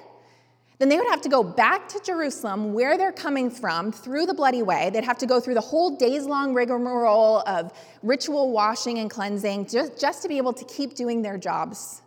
then 0.80 0.90
they 0.90 0.98
would 0.98 1.08
have 1.08 1.22
to 1.22 1.30
go 1.30 1.44
back 1.44 1.88
to 1.90 2.02
Jerusalem, 2.04 2.74
where 2.74 2.98
they're 2.98 3.12
coming 3.12 3.52
from, 3.52 3.92
through 3.92 4.26
the 4.26 4.34
bloody 4.34 4.64
way. 4.64 4.90
They'd 4.90 5.04
have 5.04 5.20
to 5.20 5.28
go 5.28 5.40
through 5.40 5.54
the 5.54 5.62
whole 5.62 5.96
days 5.96 6.26
long 6.26 6.56
rigmarole 6.56 7.44
of 7.46 7.72
ritual 8.02 8.52
washing 8.52 8.98
and 8.98 9.08
cleansing 9.08 9.68
just, 9.68 10.00
just 10.00 10.24
to 10.24 10.28
be 10.28 10.38
able 10.38 10.54
to 10.54 10.66
keep 10.66 10.96
doing 10.96 11.22
their 11.22 11.38
jobs. 11.38 12.02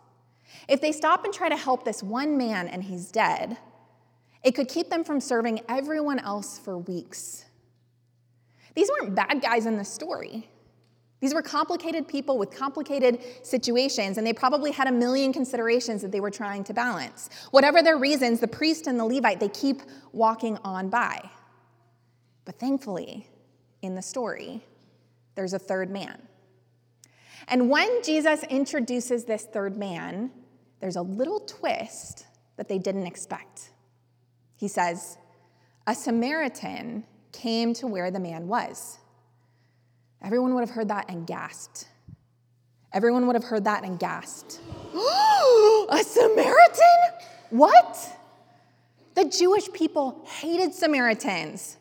If 0.67 0.81
they 0.81 0.91
stop 0.91 1.23
and 1.23 1.33
try 1.33 1.47
to 1.47 1.55
help 1.55 1.85
this 1.85 2.03
one 2.03 2.35
man 2.37 2.67
and 2.67 2.83
he's 2.83 3.09
dead, 3.09 3.55
it 4.43 4.51
could 4.51 4.67
keep 4.67 4.89
them 4.89 5.05
from 5.05 5.21
serving 5.21 5.61
everyone 5.69 6.19
else 6.19 6.59
for 6.59 6.77
weeks. 6.77 7.45
These 8.75 8.89
weren't 8.89 9.15
bad 9.15 9.41
guys 9.41 9.65
in 9.65 9.77
the 9.77 9.85
story. 9.85 10.47
These 11.19 11.35
were 11.35 11.43
complicated 11.43 12.07
people 12.07 12.39
with 12.39 12.49
complicated 12.49 13.19
situations, 13.43 14.17
and 14.17 14.25
they 14.25 14.33
probably 14.33 14.71
had 14.71 14.87
a 14.87 14.91
million 14.91 15.31
considerations 15.31 16.01
that 16.01 16.11
they 16.11 16.19
were 16.19 16.31
trying 16.31 16.63
to 16.65 16.73
balance. 16.73 17.29
Whatever 17.51 17.83
their 17.83 17.97
reasons, 17.97 18.39
the 18.39 18.47
priest 18.47 18.87
and 18.87 18.99
the 18.99 19.05
Levite, 19.05 19.39
they 19.39 19.49
keep 19.49 19.83
walking 20.13 20.57
on 20.63 20.89
by. 20.89 21.29
But 22.43 22.57
thankfully, 22.59 23.27
in 23.83 23.93
the 23.93 24.01
story, 24.01 24.63
there's 25.35 25.53
a 25.53 25.59
third 25.59 25.91
man. 25.91 26.21
And 27.47 27.69
when 27.69 28.03
Jesus 28.03 28.43
introduces 28.43 29.25
this 29.25 29.43
third 29.43 29.77
man, 29.77 30.31
there's 30.79 30.95
a 30.95 31.01
little 31.01 31.39
twist 31.41 32.25
that 32.57 32.67
they 32.67 32.79
didn't 32.79 33.05
expect. 33.05 33.69
He 34.55 34.67
says, 34.67 35.17
A 35.85 35.93
Samaritan 35.93 37.03
came 37.31 37.73
to 37.75 37.87
where 37.87 38.11
the 38.11 38.19
man 38.19 38.47
was. 38.47 38.99
Everyone 40.21 40.53
would 40.53 40.61
have 40.61 40.69
heard 40.69 40.89
that 40.89 41.09
and 41.09 41.25
gasped. 41.25 41.87
Everyone 42.93 43.25
would 43.27 43.35
have 43.35 43.43
heard 43.43 43.63
that 43.63 43.83
and 43.83 43.97
gasped. 43.97 44.59
a 44.93 46.03
Samaritan? 46.03 46.99
What? 47.49 48.17
The 49.15 49.25
Jewish 49.25 49.71
people 49.71 50.23
hated 50.25 50.73
Samaritans. 50.73 51.77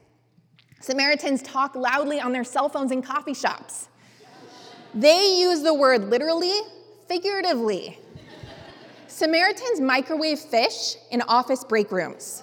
Samaritans 0.80 1.42
talk 1.42 1.74
loudly 1.74 2.20
on 2.20 2.32
their 2.32 2.44
cell 2.44 2.68
phones 2.68 2.90
in 2.90 3.02
coffee 3.02 3.34
shops. 3.34 3.88
They 4.94 5.38
use 5.38 5.62
the 5.62 5.74
word 5.74 6.10
literally, 6.10 6.58
figuratively. 7.06 7.98
Samaritans 9.06 9.80
microwave 9.80 10.38
fish 10.38 10.96
in 11.10 11.22
office 11.22 11.64
break 11.64 11.92
rooms. 11.92 12.42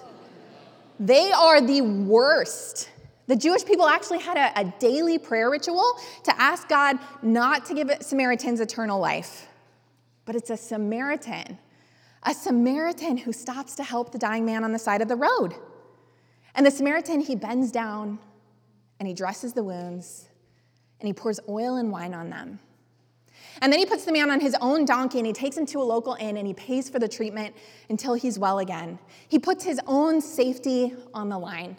They 1.00 1.32
are 1.32 1.60
the 1.60 1.80
worst. 1.82 2.88
The 3.28 3.36
Jewish 3.36 3.64
people 3.64 3.86
actually 3.86 4.20
had 4.20 4.38
a, 4.38 4.60
a, 4.60 4.64
daily 4.78 5.18
prayer 5.18 5.50
ritual 5.50 5.84
to 6.24 6.40
ask 6.40 6.66
God 6.66 6.98
not 7.22 7.66
to 7.66 7.74
give 7.74 7.90
Samaritans 8.00 8.58
eternal 8.58 8.98
life. 8.98 9.46
But 10.24 10.34
it's 10.34 10.48
a 10.48 10.56
Samaritan, 10.56 11.58
a 12.22 12.32
Samaritan 12.32 13.18
who 13.18 13.32
stops 13.32 13.74
to 13.76 13.84
help 13.84 14.12
the 14.12 14.18
dying 14.18 14.46
man 14.46 14.64
on 14.64 14.72
the 14.72 14.78
side 14.78 15.02
of 15.02 15.08
the 15.08 15.16
road. 15.16 15.54
And 16.54 16.64
the 16.64 16.70
Samaritan, 16.70 17.20
he 17.20 17.36
bends 17.36 17.70
down 17.70 18.18
and 18.98 19.06
he 19.06 19.12
dresses 19.14 19.52
the 19.52 19.62
wounds 19.62 20.28
and 20.98 21.06
he 21.06 21.12
pours 21.12 21.38
oil 21.48 21.76
and 21.76 21.92
wine 21.92 22.14
on 22.14 22.30
them. 22.30 22.58
And 23.60 23.70
then 23.70 23.78
he 23.78 23.86
puts 23.86 24.04
the 24.04 24.12
man 24.12 24.30
on 24.30 24.40
his 24.40 24.56
own 24.60 24.86
donkey 24.86 25.18
and 25.18 25.26
he 25.26 25.34
takes 25.34 25.56
him 25.56 25.66
to 25.66 25.82
a 25.82 25.84
local 25.84 26.16
inn 26.18 26.38
and 26.38 26.46
he 26.46 26.54
pays 26.54 26.88
for 26.88 26.98
the 26.98 27.08
treatment 27.08 27.54
until 27.90 28.14
he's 28.14 28.38
well 28.38 28.58
again. 28.58 28.98
He 29.28 29.38
puts 29.38 29.64
his 29.64 29.80
own 29.86 30.22
safety 30.22 30.94
on 31.12 31.28
the 31.28 31.38
line. 31.38 31.76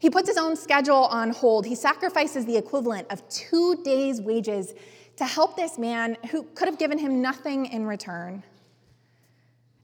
He 0.00 0.10
puts 0.10 0.28
his 0.28 0.38
own 0.38 0.56
schedule 0.56 1.04
on 1.04 1.30
hold. 1.30 1.66
He 1.66 1.74
sacrifices 1.74 2.46
the 2.46 2.56
equivalent 2.56 3.06
of 3.10 3.26
two 3.28 3.80
days' 3.84 4.20
wages 4.20 4.74
to 5.16 5.26
help 5.26 5.56
this 5.56 5.78
man 5.78 6.16
who 6.30 6.42
could 6.54 6.66
have 6.66 6.78
given 6.78 6.98
him 6.98 7.20
nothing 7.20 7.66
in 7.66 7.86
return. 7.86 8.42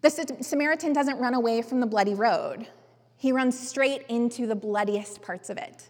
The 0.01 0.11
Samaritan 0.41 0.95
doesn't 0.95 1.19
run 1.19 1.35
away 1.35 1.61
from 1.61 1.81
the 1.81 1.87
bloody 1.87 2.15
road, 2.15 2.67
he 3.19 3.33
runs 3.33 3.59
straight 3.59 4.05
into 4.09 4.47
the 4.47 4.55
bloodiest 4.55 5.23
parts 5.23 5.49
of 5.49 5.59
it 5.59 5.89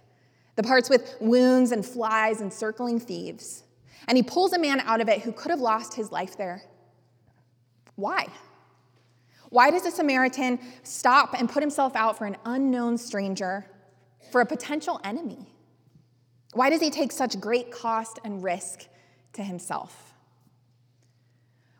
the 0.56 0.62
parts 0.62 0.88
with 0.88 1.16
wounds 1.20 1.70
and 1.70 1.84
flies 1.84 2.40
and 2.40 2.50
circling 2.50 2.98
thieves. 2.98 3.62
And 4.08 4.16
he 4.16 4.22
pulls 4.22 4.54
a 4.54 4.58
man 4.58 4.80
out 4.80 5.02
of 5.02 5.08
it 5.08 5.20
who 5.20 5.32
could 5.32 5.50
have 5.50 5.60
lost 5.60 5.94
his 5.94 6.10
life 6.10 6.38
there. 6.38 6.62
Why? 7.94 8.26
Why 9.50 9.70
does 9.70 9.84
a 9.84 9.90
Samaritan 9.90 10.58
stop 10.82 11.34
and 11.38 11.48
put 11.48 11.62
himself 11.62 11.94
out 11.94 12.16
for 12.16 12.24
an 12.24 12.38
unknown 12.46 12.96
stranger 12.96 13.66
for 14.30 14.40
a 14.40 14.46
potential 14.46 15.00
enemy? 15.04 15.46
Why 16.52 16.70
does 16.70 16.80
he 16.80 16.90
take 16.90 17.12
such 17.12 17.38
great 17.40 17.70
cost 17.70 18.18
and 18.24 18.42
risk 18.42 18.86
to 19.34 19.42
himself? 19.42 20.14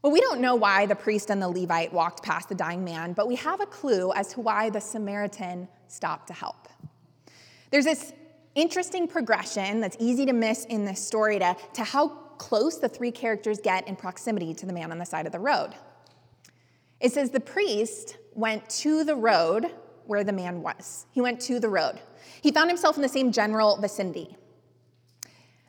Well, 0.03 0.13
we 0.13 0.21
don't 0.21 0.41
know 0.41 0.55
why 0.55 0.87
the 0.87 0.95
priest 0.95 1.31
and 1.31 1.43
the 1.43 1.49
Levite 1.49 1.93
walked 1.93 2.23
past 2.23 2.49
the 2.49 2.55
dying 2.55 2.85
man, 2.85 3.13
but 3.13 3.27
we 3.27 3.35
have 3.37 3.61
a 3.61 3.67
clue 3.67 4.13
as 4.13 4.29
to 4.35 4.41
why 4.41 4.71
the 4.71 4.81
Samaritan 4.81 5.67
stopped 5.89 6.29
to 6.29 6.33
help. 6.33 6.69
There's 7.71 7.87
this 7.87 8.13
interesting 8.55 9.09
progression 9.09 9.81
that's 9.81 9.97
easy 9.99 10.27
to 10.27 10.33
miss 10.33 10.65
in 10.67 10.85
this 10.85 11.05
story 11.05 11.39
to, 11.39 11.57
to 11.75 11.83
how 11.83 12.09
close 12.39 12.79
the 12.79 12.89
three 12.89 13.11
characters 13.11 13.59
get 13.59 13.89
in 13.89 13.97
proximity 13.97 14.55
to 14.55 14.67
the 14.67 14.73
man 14.73 14.93
on 14.93 14.99
the 14.99 15.07
side 15.07 15.27
of 15.27 15.33
the 15.33 15.39
road. 15.39 15.71
It 17.01 17.13
says 17.13 17.31
the 17.31 17.41
priest 17.41 18.17
went 18.35 18.69
to 18.71 19.05
the 19.05 19.17
road 19.17 19.75
where 20.07 20.25
the 20.25 20.33
man 20.33 20.63
was. 20.63 21.07
He 21.13 21.21
went 21.21 21.41
to 21.43 21.59
the 21.59 21.69
road. 21.69 21.99
He 22.43 22.51
found 22.51 22.71
himself 22.71 22.97
in 22.97 23.03
the 23.03 23.09
same 23.09 23.33
general 23.33 23.77
vicinity. 23.77 24.37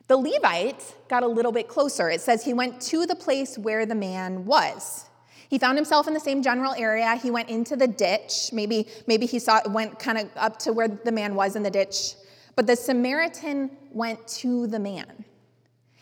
The 0.08 0.16
Levite 0.16 0.94
got 1.08 1.22
a 1.22 1.26
little 1.26 1.52
bit 1.52 1.68
closer. 1.68 2.08
It 2.08 2.20
says 2.20 2.44
he 2.44 2.54
went 2.54 2.80
to 2.82 3.04
the 3.06 3.14
place 3.14 3.58
where 3.58 3.84
the 3.84 3.94
man 3.94 4.46
was. 4.46 5.04
He 5.50 5.58
found 5.58 5.76
himself 5.78 6.08
in 6.08 6.14
the 6.14 6.20
same 6.20 6.42
general 6.42 6.74
area. 6.74 7.16
He 7.16 7.30
went 7.30 7.48
into 7.48 7.76
the 7.76 7.86
ditch. 7.86 8.50
Maybe, 8.52 8.88
maybe 9.06 9.26
he 9.26 9.38
saw 9.38 9.60
went 9.68 9.98
kind 9.98 10.18
of 10.18 10.28
up 10.36 10.58
to 10.60 10.72
where 10.72 10.88
the 10.88 11.12
man 11.12 11.34
was 11.34 11.56
in 11.56 11.62
the 11.62 11.70
ditch. 11.70 12.14
But 12.54 12.66
the 12.66 12.76
Samaritan 12.76 13.70
went 13.92 14.26
to 14.28 14.66
the 14.66 14.78
man. 14.78 15.24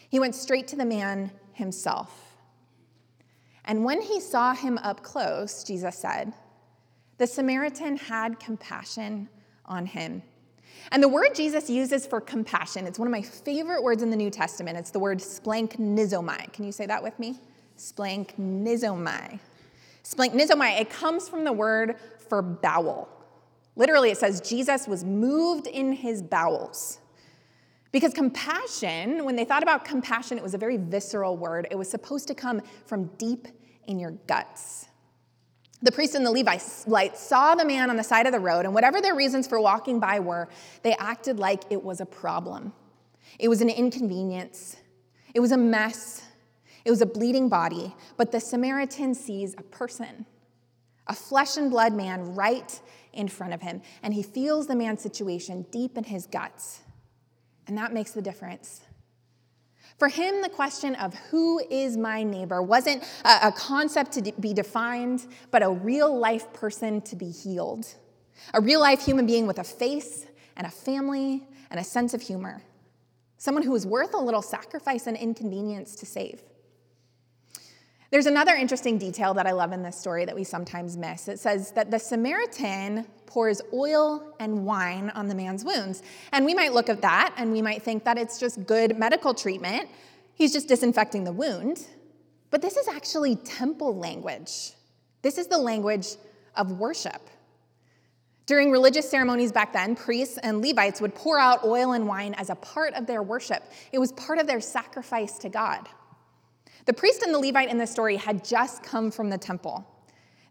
He 0.09 0.19
went 0.19 0.35
straight 0.35 0.69
to 0.69 0.77
the 0.77 0.85
man 0.85 1.31
himself. 1.53 2.39
And 3.65 3.85
when 3.85 4.01
he 4.01 4.21
saw 4.21 4.55
him 4.55 4.79
up 4.79 5.03
close, 5.03 5.65
Jesus 5.65 5.97
said, 5.97 6.33
the 7.19 7.27
Samaritan 7.27 7.97
had 7.97 8.39
compassion 8.39 9.29
on 9.65 9.87
him. 9.87 10.23
And 10.93 11.03
the 11.03 11.09
word 11.09 11.35
Jesus 11.35 11.69
uses 11.69 12.07
for 12.07 12.21
compassion, 12.21 12.87
it's 12.87 12.99
one 12.99 13.09
of 13.09 13.13
my 13.13 13.23
favorite 13.23 13.83
words 13.83 14.03
in 14.03 14.11
the 14.11 14.17
New 14.17 14.31
Testament. 14.31 14.79
It's 14.79 14.91
the 14.91 14.99
word 14.99 15.19
splanchnizomai. 15.19 16.53
Can 16.53 16.65
you 16.65 16.73
say 16.73 16.87
that 16.87 17.03
with 17.03 17.19
me? 17.19 17.39
Splanchnizomai. 17.77 19.41
Splanchnizomai, 20.05 20.81
it 20.81 20.91
comes 20.91 21.29
from 21.29 21.45
the 21.45 21.53
word 21.53 21.97
for 22.29 22.43
bowel. 22.43 23.09
Literally, 23.75 24.11
it 24.11 24.19
says 24.19 24.41
Jesus 24.41 24.87
was 24.87 25.05
moved 25.05 25.67
in 25.67 25.93
his 25.93 26.23
bowels. 26.23 26.99
Because 27.93 28.13
compassion, 28.13 29.25
when 29.25 29.37
they 29.37 29.45
thought 29.45 29.63
about 29.63 29.85
compassion, 29.85 30.39
it 30.39 30.43
was 30.43 30.55
a 30.55 30.59
very 30.59 30.77
visceral 30.77 31.37
word. 31.37 31.67
It 31.71 31.77
was 31.77 31.91
supposed 31.91 32.29
to 32.29 32.35
come 32.35 32.63
from 32.85 33.07
deep 33.19 33.49
in 33.87 33.99
your 33.99 34.13
guts. 34.27 34.87
The 35.87 35.93
priest 35.93 36.17
and 36.17 36.27
the 36.27 36.33
Levite 36.33 37.17
saw 37.17 37.55
the 37.55 37.65
man 37.65 37.91
on 37.91 37.97
the 37.97 38.03
side 38.03 38.27
of 38.27 38.33
the 38.33 38.41
road, 38.41 38.65
and 38.65 38.75
whatever 38.75 39.01
their 39.01 39.15
reasons 39.15 39.47
for 39.47 39.61
walking 39.61 40.01
by 40.01 40.19
were, 40.19 40.49
they 40.83 40.95
acted 40.95 41.39
like 41.39 41.63
it 41.71 41.81
was 41.81 42.01
a 42.01 42.05
problem. 42.07 42.73
It 43.39 43.47
was 43.47 43.61
an 43.61 43.71
inconvenience. 43.71 44.75
It 45.33 45.39
was 45.39 45.53
a 45.53 45.57
mess. 45.57 46.25
It 46.85 46.91
was 46.91 47.03
a 47.03 47.07
bleeding 47.07 47.49
body. 47.49 47.95
But 48.17 48.33
the 48.33 48.41
Samaritan 48.41 49.15
sees 49.15 49.55
a 49.57 49.63
person, 49.63 50.27
a 51.07 51.15
flesh 51.15 51.57
and 51.57 51.71
blood 51.71 51.93
man 51.93 52.35
right 52.35 52.81
in 53.13 53.29
front 53.29 53.55
of 53.55 53.63
him, 53.63 53.81
and 54.03 54.13
he 54.13 54.25
feels 54.25 54.67
the 54.67 54.75
man's 54.75 55.03
situation 55.03 55.67
deep 55.71 55.97
in 55.97 56.03
his 56.03 56.27
guts. 56.27 56.81
And 57.69 57.79
that 57.79 57.93
makes 57.93 58.11
the 58.11 58.23
difference. 58.23 58.81
For 59.99 60.09
him, 60.09 60.43
the 60.43 60.51
question 60.51 60.95
of 60.97 61.15
who 61.31 61.59
is 61.71 61.97
my 61.97 62.23
neighbor 62.23 62.61
wasn't 62.63 63.03
a, 63.25 63.51
concept 63.51 64.13
to 64.13 64.33
be 64.41 64.53
defined, 64.53 65.27
but 65.51 65.63
a 65.63 65.71
real 65.71 66.15
life 66.15 66.53
person 66.53 67.01
to 67.03 67.17
be 67.17 67.31
healed. 67.31 67.87
A 68.53 68.61
real 68.61 68.81
life 68.81 69.01
human 69.01 69.27
being 69.27 69.47
with 69.47 69.59
a 69.59 69.65
face 69.65 70.27
and 70.57 70.67
a 70.67 70.71
family 70.71 71.47
and 71.71 71.81
a 71.81 71.85
sense 71.85 72.13
of 72.13 72.21
humor. 72.21 72.63
Someone 73.39 73.65
who 73.65 73.75
is 73.75 73.87
worth 73.87 74.13
a 74.13 74.19
little 74.19 74.43
sacrifice 74.43 75.07
and 75.07 75.17
inconvenience 75.17 75.97
to 75.97 76.07
save. 76.07 76.43
There's 78.11 78.27
another 78.27 78.55
interesting 78.55 78.99
detail 78.99 79.35
that 79.35 79.47
I 79.47 79.53
love 79.53 79.73
in 79.73 79.83
this 79.83 79.99
story 79.99 80.25
that 80.25 80.35
we 80.35 80.45
sometimes 80.45 80.97
miss. 80.97 81.27
It 81.27 81.41
says 81.41 81.73
that 81.73 81.91
the 81.91 81.99
Samaritan 81.99 83.07
pours 83.27 83.61
oil 83.73 84.35
and 84.39 84.65
wine 84.65 85.11
on 85.15 85.27
the 85.27 85.35
man's 85.35 85.65
wounds. 85.65 86.03
And 86.33 86.45
we 86.45 86.55
might 86.55 86.73
look 86.73 86.89
at 86.89 87.03
that 87.03 87.35
and 87.37 87.53
we 87.53 87.61
might 87.61 87.83
think 87.83 88.05
that 88.05 88.17
it's 88.17 88.39
just 88.39 88.65
good 88.65 88.97
medical 88.97 89.35
treatment. 89.35 89.89
He's 90.35 90.53
just 90.53 90.69
disinfecting 90.69 91.25
the 91.25 91.33
wound. 91.33 91.87
But 92.51 92.63
this 92.63 92.77
is 92.77 92.87
actually 92.87 93.37
temple 93.37 93.97
language. 93.97 94.73
This 95.23 95.37
is 95.37 95.49
the 95.49 95.59
language 95.59 96.07
of 96.55 96.73
worship. 96.73 97.21
During 98.47 98.71
religious 98.71 99.11
ceremonies 99.11 99.51
back 99.51 99.73
then, 99.73 99.97
priests 99.97 100.39
and 100.39 100.63
Levites 100.63 101.01
would 101.01 101.17
pour 101.17 101.41
out 101.41 101.65
oil 101.65 101.93
and 101.93 102.07
wine 102.07 102.35
as 102.35 102.49
a 102.49 102.55
part 102.55 102.95
of 102.95 103.07
their 103.07 103.23
worship. 103.23 103.65
It 103.91 103.99
was 103.99 104.13
part 104.13 104.39
of 104.39 104.47
their 104.47 104.61
sacrifice 104.61 105.37
to 105.39 105.49
God. 105.49 105.89
The 106.87 106.93
priest 106.93 107.23
and 107.23 107.35
the 107.35 107.39
Levite 107.39 107.69
in 107.69 107.79
this 107.79 107.91
story 107.91 108.17
had 108.17 108.45
just 108.45 108.83
come 108.83 109.11
from 109.11 109.29
the 109.29 109.39
temple. 109.39 109.85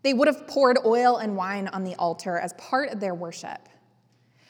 They 0.04 0.13
would 0.13 0.27
have 0.27 0.48
poured 0.48 0.77
oil 0.86 1.18
and 1.18 1.36
wine 1.36 1.68
on 1.70 1.84
the 1.84 1.96
altar 1.96 2.38
as 2.38 2.54
part 2.54 2.92
of 2.92 3.00
their 3.00 3.15
worship. 3.15 3.70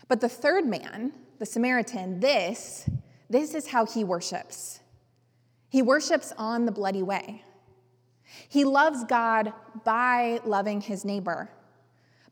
But 0.08 0.20
the 0.20 0.28
third 0.28 0.66
man, 0.66 1.14
the 1.40 1.46
Samaritan, 1.46 2.20
this, 2.20 2.90
this 3.30 3.54
is 3.54 3.68
how 3.68 3.86
he 3.86 4.04
worships. 4.04 4.80
He 5.70 5.82
worships 5.82 6.34
on 6.38 6.66
the 6.66 6.72
bloody 6.72 7.04
way. 7.04 7.44
He 8.50 8.66
loves 8.66 9.04
God 9.04 9.54
by 9.84 10.42
loving 10.44 10.82
his 10.82 11.06
neighbor, 11.06 11.50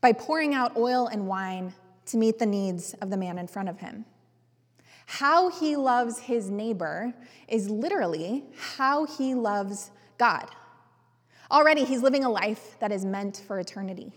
by 0.01 0.13
pouring 0.13 0.53
out 0.53 0.75
oil 0.75 1.07
and 1.07 1.27
wine 1.27 1.73
to 2.07 2.17
meet 2.17 2.39
the 2.39 2.45
needs 2.45 2.93
of 2.95 3.09
the 3.09 3.17
man 3.17 3.37
in 3.37 3.47
front 3.47 3.69
of 3.69 3.79
him. 3.79 4.05
How 5.05 5.49
he 5.49 5.75
loves 5.75 6.19
his 6.19 6.49
neighbor 6.49 7.13
is 7.47 7.69
literally 7.69 8.45
how 8.75 9.05
he 9.05 9.35
loves 9.35 9.91
God. 10.17 10.49
Already, 11.51 11.83
he's 11.83 12.01
living 12.01 12.23
a 12.23 12.29
life 12.29 12.77
that 12.79 12.91
is 12.91 13.05
meant 13.05 13.43
for 13.45 13.59
eternity. 13.59 14.11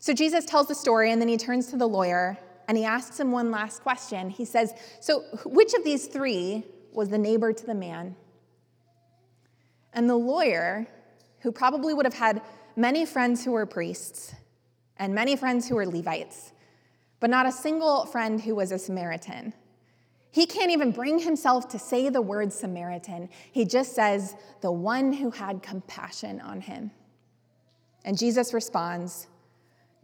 So 0.00 0.12
Jesus 0.14 0.44
tells 0.44 0.68
the 0.68 0.74
story, 0.74 1.10
and 1.10 1.20
then 1.20 1.28
he 1.28 1.36
turns 1.36 1.66
to 1.68 1.76
the 1.76 1.88
lawyer 1.88 2.38
and 2.68 2.76
he 2.76 2.84
asks 2.84 3.18
him 3.18 3.30
one 3.30 3.50
last 3.50 3.82
question. 3.82 4.30
He 4.30 4.44
says, 4.44 4.72
So, 5.00 5.20
which 5.44 5.74
of 5.74 5.84
these 5.84 6.06
three 6.06 6.64
was 6.92 7.08
the 7.08 7.18
neighbor 7.18 7.52
to 7.52 7.66
the 7.66 7.74
man? 7.74 8.16
And 9.92 10.10
the 10.10 10.16
lawyer, 10.16 10.86
who 11.40 11.52
probably 11.52 11.94
would 11.94 12.06
have 12.06 12.14
had 12.14 12.42
many 12.74 13.06
friends 13.06 13.44
who 13.44 13.52
were 13.52 13.66
priests 13.66 14.34
and 14.96 15.14
many 15.14 15.36
friends 15.36 15.68
who 15.68 15.76
were 15.76 15.86
Levites, 15.86 16.52
but 17.20 17.30
not 17.30 17.46
a 17.46 17.52
single 17.52 18.06
friend 18.06 18.40
who 18.40 18.54
was 18.54 18.72
a 18.72 18.78
Samaritan. 18.78 19.52
He 20.30 20.44
can't 20.44 20.70
even 20.70 20.90
bring 20.90 21.18
himself 21.18 21.68
to 21.68 21.78
say 21.78 22.10
the 22.10 22.20
word 22.20 22.52
Samaritan. 22.52 23.30
He 23.52 23.64
just 23.64 23.94
says, 23.94 24.36
the 24.60 24.70
one 24.70 25.14
who 25.14 25.30
had 25.30 25.62
compassion 25.62 26.40
on 26.40 26.60
him. 26.60 26.90
And 28.04 28.18
Jesus 28.18 28.52
responds, 28.52 29.28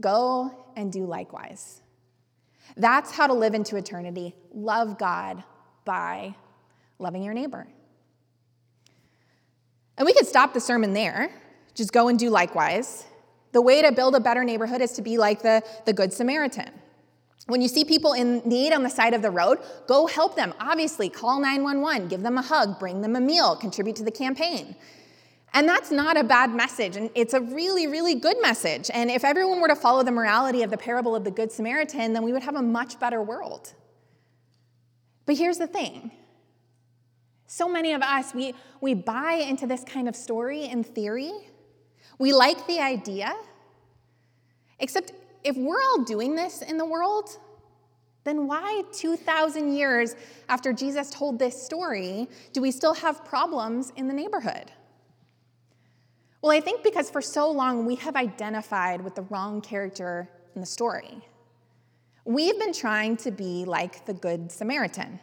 Go 0.01 0.51
and 0.75 0.91
do 0.91 1.05
likewise. 1.05 1.83
That's 2.77 3.13
how 3.13 3.27
to 3.27 3.35
live 3.35 3.55
into 3.55 3.77
eternity. 3.77 4.35
Love 4.55 4.99
God 4.99 5.45
by 5.85 6.35
loving 6.99 7.23
your 7.23 7.35
neighbor. 7.35 7.67
And 9.99 10.07
we 10.07 10.15
could 10.15 10.27
stop 10.27 10.55
the 10.55 10.61
sermon 10.61 10.95
there, 10.95 11.31
just 11.75 11.93
go 11.93 12.09
and 12.09 12.19
do 12.19 12.31
likewise. 12.31 13.05
The 13.53 13.61
way 13.61 13.83
to 13.83 13.93
build 13.93 14.15
a 14.15 14.21
better 14.21 14.45
neighborhood 14.45 14.81
is 14.81 14.93
to 14.93 15.03
be 15.03 15.19
like 15.19 15.43
the, 15.43 15.63
the 15.85 15.93
Good 15.93 16.13
Samaritan. 16.13 16.71
When 17.47 17.61
you 17.61 17.69
see 17.69 17.85
people 17.85 18.13
in 18.13 18.41
need 18.45 18.73
on 18.73 18.83
the 18.83 18.91
side 18.91 19.15
of 19.15 19.23
the 19.23 19.31
road, 19.31 19.59
go 19.89 20.07
help 20.07 20.37
them. 20.37 20.55
Obviously, 20.61 21.09
call 21.09 21.41
911, 21.41 22.09
give 22.09 22.23
them 22.23 22.39
a 22.39 22.43
hug, 22.43 22.79
bring 22.79 23.01
them 23.01 23.17
a 23.17 23.21
meal, 23.21 23.57
contribute 23.57 23.97
to 23.97 24.05
the 24.05 24.13
campaign. 24.13 24.77
And 25.55 25.69
that's 25.69 25.91
not 25.91 26.17
a 26.17 26.25
bad 26.25 26.55
message, 26.55 26.97
and 26.97 27.11
it's 27.15 27.35
a 27.35 27.41
really, 27.41 27.87
really 27.87 28.15
good 28.15 28.41
message. 28.41 28.91
And 28.95 29.11
if 29.11 29.23
everyone 29.23 29.61
were 29.61 29.69
to 29.69 29.77
follow 29.77 30.03
the 30.03 30.13
morality 30.13 30.63
of 30.63 30.71
the 30.71 30.79
parable 30.79 31.15
of 31.15 31.25
the 31.25 31.31
Good 31.31 31.53
Samaritan, 31.53 32.15
then 32.15 32.23
we 32.23 32.33
would 32.33 32.43
have 32.43 32.55
a 32.57 32.63
much 32.63 32.99
better 32.99 33.23
world. 33.23 33.75
But 35.27 35.37
here's 35.37 35.59
the 35.59 35.67
thing 35.67 36.11
so 37.47 37.69
many 37.69 37.93
of 37.93 38.01
us, 38.01 38.33
we, 38.33 38.55
we 38.81 38.95
buy 38.95 39.35
into 39.35 39.67
this 39.67 39.85
kind 39.85 40.09
of 40.09 40.17
story 40.17 40.65
in 40.65 40.83
theory. 40.83 41.33
We 42.19 42.33
like 42.33 42.67
the 42.67 42.81
idea, 42.81 43.35
except 44.79 45.13
if 45.45 45.57
we're 45.57 45.83
all 45.83 46.05
doing 46.05 46.35
this 46.35 46.63
in 46.63 46.79
the 46.79 46.85
world, 46.85 47.39
then 48.25 48.47
why 48.47 48.83
2,000 48.93 49.75
years 49.75 50.15
after 50.49 50.73
Jesus 50.73 51.11
told 51.11 51.39
this 51.39 51.61
story 51.61 52.29
do 52.53 52.63
we 52.63 52.71
still 52.71 52.95
have 52.95 53.25
problems 53.25 53.93
in 53.97 54.07
the 54.07 54.15
neighborhood? 54.15 54.71
Well, 56.41 56.53
I 56.53 56.61
think 56.61 56.83
because 56.83 57.11
for 57.11 57.21
so 57.21 57.51
long 57.51 57.87
we 57.87 57.97
have 57.97 58.17
identified 58.17 59.01
with 59.01 59.15
the 59.15 59.23
wrong 59.23 59.61
character 59.61 60.29
in 60.55 60.61
the 60.61 60.67
story. 60.67 61.25
We've 62.25 62.59
been 62.59 62.73
trying 62.73 63.17
to 63.19 63.31
be 63.31 63.65
like 63.65 64.07
the 64.07 64.15
Good 64.15 64.53
Samaritan. 64.53 65.21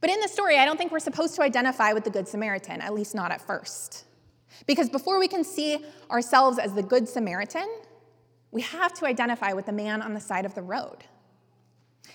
But 0.00 0.10
in 0.10 0.20
the 0.20 0.28
story, 0.28 0.58
I 0.58 0.66
don't 0.66 0.76
think 0.76 0.92
we're 0.92 0.98
supposed 0.98 1.34
to 1.36 1.42
identify 1.42 1.94
with 1.94 2.04
the 2.04 2.10
Good 2.10 2.28
Samaritan, 2.28 2.82
at 2.82 2.92
least 2.92 3.14
not 3.14 3.30
at 3.30 3.40
first. 3.40 4.04
Because 4.66 4.90
before 4.90 5.18
we 5.18 5.28
can 5.28 5.42
see 5.44 5.78
ourselves 6.10 6.58
as 6.58 6.74
the 6.74 6.82
Good 6.82 7.08
Samaritan, 7.08 7.66
we 8.54 8.62
have 8.62 8.94
to 8.94 9.04
identify 9.04 9.52
with 9.52 9.66
the 9.66 9.72
man 9.72 10.00
on 10.00 10.14
the 10.14 10.20
side 10.20 10.46
of 10.46 10.54
the 10.54 10.62
road. 10.62 10.98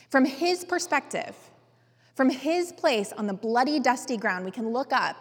From 0.09 0.23
his 0.23 0.63
perspective, 0.63 1.35
from 2.15 2.29
his 2.29 2.71
place 2.71 3.11
on 3.11 3.27
the 3.27 3.33
bloody, 3.33 3.79
dusty 3.79 4.15
ground, 4.15 4.45
we 4.45 4.51
can 4.51 4.69
look 4.69 4.93
up 4.93 5.17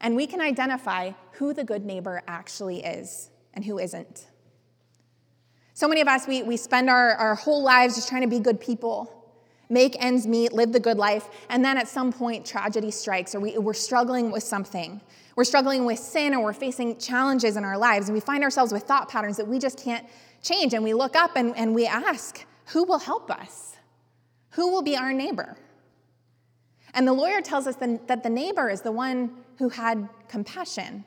and 0.00 0.16
we 0.16 0.26
can 0.26 0.40
identify 0.40 1.12
who 1.32 1.52
the 1.52 1.64
good 1.64 1.84
neighbor 1.84 2.22
actually 2.26 2.82
is 2.82 3.28
and 3.52 3.64
who 3.64 3.78
isn't. 3.78 4.26
So 5.74 5.86
many 5.86 6.00
of 6.00 6.08
us, 6.08 6.26
we, 6.26 6.42
we 6.42 6.56
spend 6.56 6.88
our, 6.88 7.12
our 7.12 7.34
whole 7.34 7.62
lives 7.62 7.96
just 7.96 8.08
trying 8.08 8.22
to 8.22 8.28
be 8.28 8.40
good 8.40 8.58
people, 8.58 9.32
make 9.68 10.02
ends 10.02 10.26
meet, 10.26 10.54
live 10.54 10.72
the 10.72 10.80
good 10.80 10.96
life, 10.96 11.28
and 11.50 11.62
then 11.62 11.76
at 11.76 11.88
some 11.88 12.10
point, 12.10 12.46
tragedy 12.46 12.90
strikes 12.90 13.34
or 13.34 13.40
we, 13.40 13.58
we're 13.58 13.74
struggling 13.74 14.30
with 14.30 14.42
something. 14.42 15.02
We're 15.36 15.44
struggling 15.44 15.84
with 15.84 15.98
sin 15.98 16.34
or 16.34 16.42
we're 16.42 16.52
facing 16.54 16.98
challenges 16.98 17.58
in 17.58 17.64
our 17.64 17.76
lives, 17.76 18.08
and 18.08 18.14
we 18.14 18.20
find 18.20 18.42
ourselves 18.42 18.72
with 18.72 18.84
thought 18.84 19.10
patterns 19.10 19.36
that 19.36 19.46
we 19.46 19.58
just 19.58 19.78
can't 19.78 20.06
change. 20.42 20.74
And 20.74 20.84
we 20.84 20.94
look 20.94 21.16
up 21.16 21.36
and, 21.36 21.56
and 21.56 21.74
we 21.74 21.86
ask, 21.86 22.44
who 22.66 22.84
will 22.84 22.98
help 22.98 23.30
us? 23.30 23.76
Who 24.50 24.70
will 24.70 24.82
be 24.82 24.96
our 24.96 25.12
neighbor? 25.12 25.56
And 26.94 27.06
the 27.06 27.12
lawyer 27.12 27.40
tells 27.40 27.66
us 27.66 27.76
that 27.76 28.22
the 28.22 28.30
neighbor 28.30 28.68
is 28.68 28.80
the 28.80 28.92
one 28.92 29.30
who 29.58 29.68
had 29.68 30.08
compassion. 30.28 31.04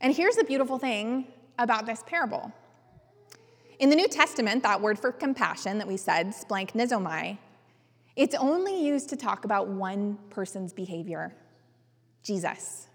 And 0.00 0.14
here's 0.14 0.36
the 0.36 0.44
beautiful 0.44 0.78
thing 0.78 1.28
about 1.58 1.86
this 1.86 2.02
parable. 2.06 2.52
In 3.78 3.88
the 3.88 3.96
New 3.96 4.08
Testament, 4.08 4.62
that 4.62 4.80
word 4.80 4.98
for 4.98 5.12
compassion 5.12 5.78
that 5.78 5.86
we 5.86 5.96
said, 5.96 6.28
splanchnizomai, 6.28 7.38
it's 8.16 8.34
only 8.34 8.84
used 8.84 9.08
to 9.10 9.16
talk 9.16 9.44
about 9.44 9.68
one 9.68 10.18
person's 10.30 10.72
behavior 10.72 11.34
Jesus. 12.22 12.88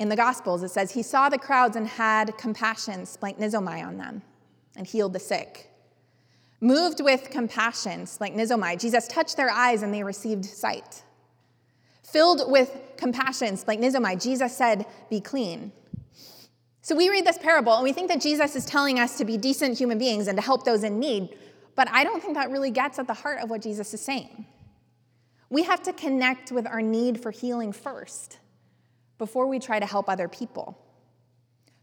In 0.00 0.08
the 0.08 0.16
Gospels, 0.16 0.62
it 0.62 0.70
says, 0.70 0.90
He 0.90 1.02
saw 1.02 1.28
the 1.28 1.38
crowds 1.38 1.76
and 1.76 1.86
had 1.86 2.36
compassion, 2.38 3.02
splanchnizomai, 3.02 3.86
on 3.86 3.98
them, 3.98 4.22
and 4.74 4.86
healed 4.86 5.12
the 5.12 5.20
sick. 5.20 5.70
Moved 6.58 7.02
with 7.02 7.28
compassion, 7.30 8.06
splanchnizomai, 8.06 8.80
Jesus 8.80 9.06
touched 9.06 9.36
their 9.36 9.50
eyes 9.50 9.82
and 9.82 9.92
they 9.92 10.02
received 10.02 10.46
sight. 10.46 11.02
filled 12.02 12.50
with 12.50 12.76
compassion, 12.96 13.56
splanchnizomai. 13.56 14.20
Jesus 14.20 14.56
said, 14.56 14.86
Be 15.10 15.20
clean. 15.20 15.70
So 16.80 16.96
we 16.96 17.10
read 17.10 17.26
this 17.26 17.38
parable 17.38 17.74
and 17.74 17.84
we 17.84 17.92
think 17.92 18.08
that 18.08 18.22
Jesus 18.22 18.56
is 18.56 18.64
telling 18.64 18.98
us 18.98 19.18
to 19.18 19.26
be 19.26 19.36
decent 19.36 19.76
human 19.76 19.98
beings 19.98 20.28
and 20.28 20.36
to 20.38 20.42
help 20.42 20.64
those 20.64 20.82
in 20.82 20.98
need, 20.98 21.36
but 21.76 21.88
I 21.90 22.04
don't 22.04 22.22
think 22.22 22.34
that 22.34 22.50
really 22.50 22.70
gets 22.70 22.98
at 22.98 23.06
the 23.06 23.14
heart 23.14 23.40
of 23.42 23.50
what 23.50 23.60
Jesus 23.60 23.92
is 23.92 24.00
saying. 24.00 24.46
We 25.50 25.62
have 25.64 25.82
to 25.82 25.92
connect 25.92 26.50
with 26.50 26.66
our 26.66 26.80
need 26.80 27.22
for 27.22 27.30
healing 27.30 27.72
first 27.72 28.38
before 29.20 29.46
we 29.46 29.58
try 29.58 29.78
to 29.78 29.84
help 29.84 30.08
other 30.08 30.26
people. 30.28 30.82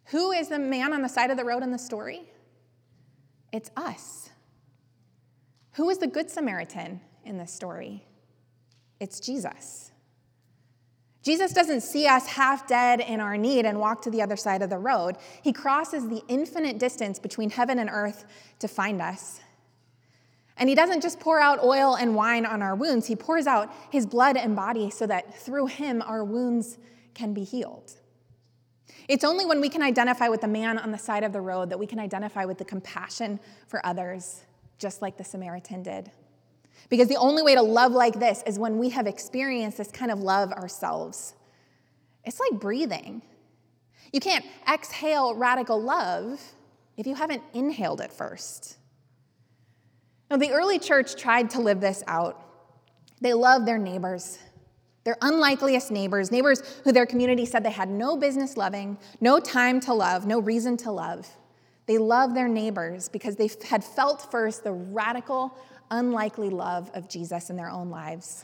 Who 0.06 0.32
is 0.32 0.50
the 0.50 0.58
man 0.58 0.92
on 0.92 1.04
the 1.04 1.08
side 1.08 1.30
of 1.30 1.38
the 1.38 1.46
road 1.46 1.62
in 1.62 1.72
the 1.72 1.78
story? 1.78 2.24
It's 3.54 3.70
us. 3.78 4.32
Who 5.74 5.88
is 5.92 6.00
the 6.00 6.08
Good 6.08 6.32
Samaritan 6.32 7.00
in 7.24 7.38
this 7.38 7.54
story? 7.54 8.04
It's 9.00 9.20
Jesus. 9.20 9.92
Jesus 11.22 11.54
doesn't 11.54 11.82
see 11.82 12.08
us 12.08 12.26
half 12.26 12.68
dead 12.68 13.02
in 13.02 13.20
our 13.20 13.38
need 13.38 13.66
and 13.66 13.80
walk 13.80 14.02
to 14.02 14.10
the 14.10 14.24
other 14.24 14.36
side 14.36 14.64
of 14.64 14.72
the 14.72 14.80
road. 14.80 15.18
He 15.44 15.54
crosses 15.54 16.10
the 16.10 16.24
infinite 16.28 16.80
distance 16.80 17.20
between 17.20 17.52
heaven 17.52 17.78
and 17.78 17.90
earth 17.92 18.26
to 18.60 18.68
find 18.68 19.00
us. 19.00 19.42
And 20.58 20.70
he 20.70 20.74
doesn't 20.74 21.02
just 21.02 21.20
pour 21.20 21.40
out 21.40 21.64
oil 21.64 21.94
and 21.94 22.16
wine 22.16 22.48
on 22.48 22.64
our 22.64 22.74
wounds, 22.74 23.06
he 23.06 23.16
pours 23.16 23.46
out 23.46 23.72
his 23.92 24.08
blood 24.08 24.38
and 24.38 24.56
body 24.56 24.90
so 24.90 25.06
that 25.06 25.40
through 25.40 25.68
him 25.68 26.02
our 26.02 26.24
wounds 26.24 26.80
can 27.18 27.34
be 27.34 27.44
healed. 27.44 27.94
It's 29.08 29.24
only 29.24 29.46
when 29.46 29.60
we 29.60 29.70
can 29.70 29.82
identify 29.82 30.30
with 30.30 30.42
the 30.42 30.48
man 30.48 30.78
on 30.78 30.92
the 30.92 30.98
side 30.98 31.24
of 31.24 31.34
the 31.34 31.42
road 31.42 31.70
that 31.70 31.80
we 31.80 31.88
can 31.88 32.00
identify 32.00 32.46
with 32.46 32.58
the 32.58 32.66
compassion 32.66 33.40
for 33.68 33.86
others, 33.86 34.44
just 34.78 35.02
like 35.02 35.18
the 35.18 35.24
Samaritan 35.24 35.82
did. 35.84 36.12
Because 36.90 37.08
the 37.08 37.18
only 37.18 37.42
way 37.42 37.56
to 37.56 37.62
love 37.62 37.92
like 37.92 38.20
this 38.20 38.44
is 38.46 38.60
when 38.60 38.78
we 38.78 38.90
have 38.90 39.08
experienced 39.08 39.78
this 39.78 39.92
kind 39.92 40.12
of 40.12 40.20
love 40.20 40.52
ourselves. 40.52 41.34
It's 42.24 42.40
like 42.40 42.60
breathing. 42.60 43.22
You 44.14 44.20
can't 44.20 44.46
exhale 44.72 45.34
radical 45.36 45.82
love 45.82 46.40
if 46.98 47.08
you 47.08 47.16
haven't 47.16 47.44
inhaled 47.54 48.02
it 48.02 48.12
first. 48.12 48.78
Now, 50.30 50.38
the 50.38 50.52
early 50.52 50.80
church 50.80 51.16
tried 51.16 51.50
to 51.52 51.62
live 51.62 51.80
this 51.80 52.04
out. 52.08 52.44
They 53.22 53.34
loved 53.34 53.66
their 53.66 53.78
neighbors, 53.78 54.38
their 55.08 55.18
unlikeliest 55.22 55.90
neighbors, 55.90 56.34
neighbors 56.34 56.62
who 56.84 56.92
their 56.92 57.06
community 57.06 57.46
said 57.46 57.64
they 57.64 57.72
had 57.72 57.88
no 57.88 58.18
business 58.18 58.58
loving, 58.58 58.98
no 59.22 59.40
time 59.40 59.80
to 59.80 59.94
love, 59.94 60.28
no 60.28 60.38
reason 60.38 60.76
to 60.76 60.92
love. 60.92 61.26
They 61.86 61.98
loved 61.98 62.36
their 62.36 62.50
neighbors 62.50 63.08
because 63.08 63.38
they 63.38 63.50
had 63.70 63.86
felt 63.86 64.30
first 64.30 64.66
the 64.66 64.74
radical, 64.74 65.58
unlikely 65.92 66.50
love 66.50 66.92
of 66.94 67.08
Jesus 67.08 67.50
in 67.50 67.56
their 67.56 67.70
own 67.70 67.90
lives. 67.90 68.44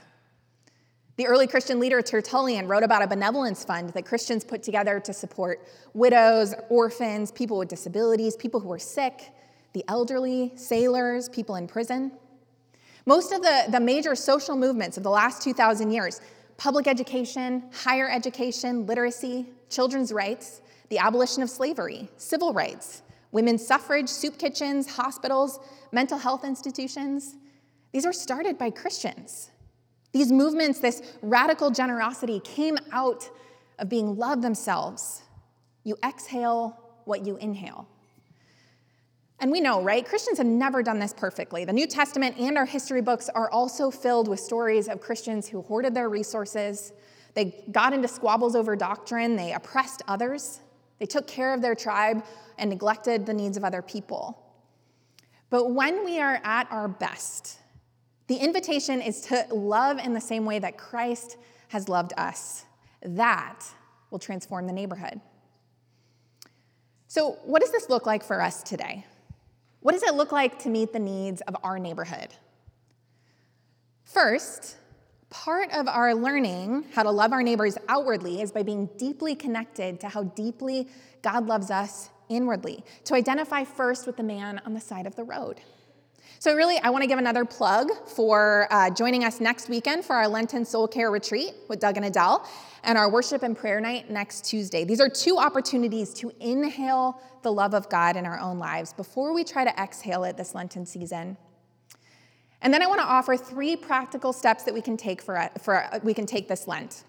The 1.18 1.28
early 1.28 1.48
Christian 1.48 1.82
leader 1.82 2.02
Tertullian 2.02 2.70
wrote 2.70 2.84
about 2.84 3.04
a 3.04 3.08
benevolence 3.08 3.66
fund 3.66 3.90
that 3.90 4.06
Christians 4.06 4.46
put 4.46 4.64
together 4.64 5.02
to 5.02 5.12
support 5.12 5.68
widows, 5.94 6.56
orphans, 6.70 7.30
people 7.30 7.58
with 7.58 7.68
disabilities, 7.68 8.38
people 8.38 8.62
who 8.62 8.70
were 8.70 8.80
sick, 8.80 9.34
the 9.74 9.84
elderly, 9.90 10.54
sailors, 10.56 11.28
people 11.28 11.56
in 11.56 11.68
prison. 11.68 12.14
Most 13.06 13.34
of 13.34 13.42
the, 13.42 13.66
the 13.68 13.82
major 13.82 14.16
social 14.16 14.56
movements 14.56 14.96
of 14.96 15.04
the 15.04 15.10
last 15.10 15.42
2,000 15.42 15.92
years 15.92 16.22
public 16.58 16.88
education, 16.88 17.64
higher 17.72 18.10
education, 18.10 18.86
literacy, 18.86 19.48
children's 19.70 20.12
rights, 20.12 20.62
the 20.90 20.98
abolition 20.98 21.42
of 21.44 21.50
slavery, 21.50 22.10
civil 22.18 22.54
rights, 22.54 23.02
women's 23.32 23.66
suffrage, 23.66 24.08
soup 24.08 24.38
kitchens, 24.38 24.96
hospitals, 24.96 25.60
mental 25.92 26.18
health 26.18 26.44
institutions. 26.44 27.36
These 27.92 28.06
are 28.06 28.14
started 28.14 28.58
by 28.58 28.70
Christians. 28.70 29.50
These 30.12 30.32
movements, 30.32 30.80
this 30.80 31.02
radical 31.22 31.72
generosity, 31.72 32.40
came 32.42 32.78
out 32.92 33.30
of 33.80 33.90
being 33.90 34.16
love 34.16 34.42
themselves. 34.42 35.24
You 35.84 35.98
exhale 36.06 36.80
what 37.06 37.26
you 37.26 37.38
inhale. 37.38 37.88
And 39.40 39.52
we 39.52 39.60
know, 39.60 39.82
right? 39.82 40.06
Christians 40.06 40.38
have 40.38 40.48
never 40.48 40.82
done 40.82 41.00
this 41.00 41.14
perfectly. 41.14 41.66
The 41.66 41.74
New 41.74 41.88
Testament 41.88 42.38
and 42.40 42.58
our 42.58 42.66
history 42.66 43.02
books 43.02 43.30
are 43.30 43.50
also 43.52 43.92
filled 43.92 44.28
with 44.28 44.40
stories 44.40 44.88
of 44.88 45.02
Christians 45.02 45.48
who 45.50 45.62
hoarded 45.62 45.94
their 45.94 46.10
resources, 46.10 46.94
they 47.34 47.64
got 47.72 47.94
into 47.94 48.08
squabbles 48.08 48.56
over 48.56 48.76
doctrine, 48.76 49.36
they 49.36 49.54
oppressed 49.54 50.04
others, 50.08 50.60
they 51.00 51.06
took 51.06 51.28
care 51.28 51.54
of 51.54 51.62
their 51.62 51.76
tribe 51.76 52.24
and 52.58 52.70
neglected 52.70 53.26
the 53.26 53.34
needs 53.34 53.58
of 53.58 53.64
other 53.64 53.82
people. 53.82 54.40
But 55.50 55.72
when 55.72 56.06
we 56.06 56.20
are 56.20 56.40
at 56.44 56.72
our 56.72 56.88
best, 56.88 57.60
the 58.28 58.36
invitation 58.36 59.02
is 59.02 59.22
to 59.22 59.46
love 59.52 60.00
in 60.00 60.14
the 60.14 60.22
same 60.22 60.46
way 60.46 60.60
that 60.60 60.78
Christ 60.78 61.38
has 61.70 61.90
loved 61.90 62.14
us. 62.18 62.66
That 63.02 63.66
will 64.10 64.20
transform 64.20 64.68
the 64.68 64.74
neighborhood. 64.74 65.20
So, 67.08 67.38
what 67.44 67.62
does 67.62 67.72
this 67.72 67.90
look 67.90 68.06
like 68.06 68.24
for 68.24 68.42
us 68.42 68.64
today? 68.64 69.06
What 69.84 69.92
does 69.92 70.04
it 70.04 70.16
look 70.16 70.32
like 70.32 70.60
to 70.60 70.70
meet 70.70 70.94
the 70.94 71.00
needs 71.00 71.42
of 71.42 71.58
our 71.62 71.78
neighborhood? 71.78 72.30
First, 74.06 74.78
part 75.30 75.74
of 75.74 75.90
our 75.90 76.16
learning 76.16 76.86
how 76.94 77.04
to 77.04 77.12
love 77.12 77.34
our 77.34 77.44
neighbors 77.44 77.78
outwardly 77.90 78.42
is 78.42 78.50
by 78.50 78.64
being 78.64 78.90
deeply 78.98 79.36
connected 79.36 80.00
to 80.00 80.08
how 80.08 80.24
deeply 80.24 80.88
God 81.22 81.48
loves 81.48 81.70
us 81.70 82.10
inwardly, 82.30 82.82
to 83.04 83.14
identify 83.14 83.66
first 83.66 84.08
with 84.08 84.16
the 84.16 84.24
man 84.24 84.62
on 84.66 84.74
the 84.74 84.80
side 84.80 85.06
of 85.06 85.18
the 85.18 85.26
road. 85.26 85.60
So, 86.44 86.54
really, 86.56 86.78
I 86.80 86.90
want 86.90 87.04
to 87.04 87.08
give 87.08 87.20
another 87.20 87.46
plug 87.46 87.90
for 88.06 88.68
uh, 88.70 88.90
joining 88.90 89.24
us 89.24 89.40
next 89.40 89.70
weekend 89.70 90.04
for 90.04 90.14
our 90.14 90.28
Lenten 90.28 90.66
Soul 90.66 90.90
Care 90.90 91.10
Retreat 91.10 91.54
with 91.70 91.80
Doug 91.80 91.96
and 91.96 92.06
Adele 92.06 92.46
and 92.84 92.98
our 92.98 93.10
worship 93.10 93.44
and 93.44 93.58
prayer 93.58 93.80
night 93.80 94.10
next 94.10 94.44
Tuesday. 94.44 94.84
These 94.84 95.00
are 95.00 95.08
two 95.08 95.38
opportunities 95.38 96.14
to 96.16 96.34
inhale 96.42 97.22
the 97.44 97.54
love 97.54 97.74
of 97.74 97.88
God 97.88 98.18
in 98.18 98.26
our 98.26 98.38
own 98.42 98.60
lives 98.60 98.92
before 98.92 99.34
we 99.34 99.46
try 99.46 99.64
to 99.64 99.74
exhale 99.82 100.26
it 100.26 100.36
this 100.36 100.54
Lenten 100.54 100.86
season. 100.86 101.38
And 102.62 102.74
then 102.74 102.82
I 102.82 102.88
want 102.88 103.00
to 103.00 103.08
offer 103.08 103.38
three 103.38 103.78
practical 103.78 104.34
steps 104.34 104.64
that 104.64 104.74
we 104.74 104.82
can 104.82 104.98
take 104.98 105.22
for, 105.22 105.50
for 105.62 105.88
we 106.04 106.14
can 106.14 106.26
take 106.26 106.50
this 106.50 106.68
Lent. 106.68 107.06